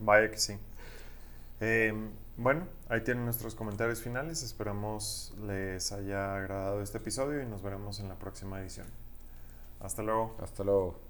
[0.01, 0.57] Vaya que sí.
[1.61, 4.43] Em, bueno, ahí tienen nuestros comentarios finales.
[4.43, 8.86] Esperamos les haya agradado este episodio y nos veremos en la próxima edición.
[9.80, 10.36] Hasta luego.
[10.41, 11.08] Hasta luego.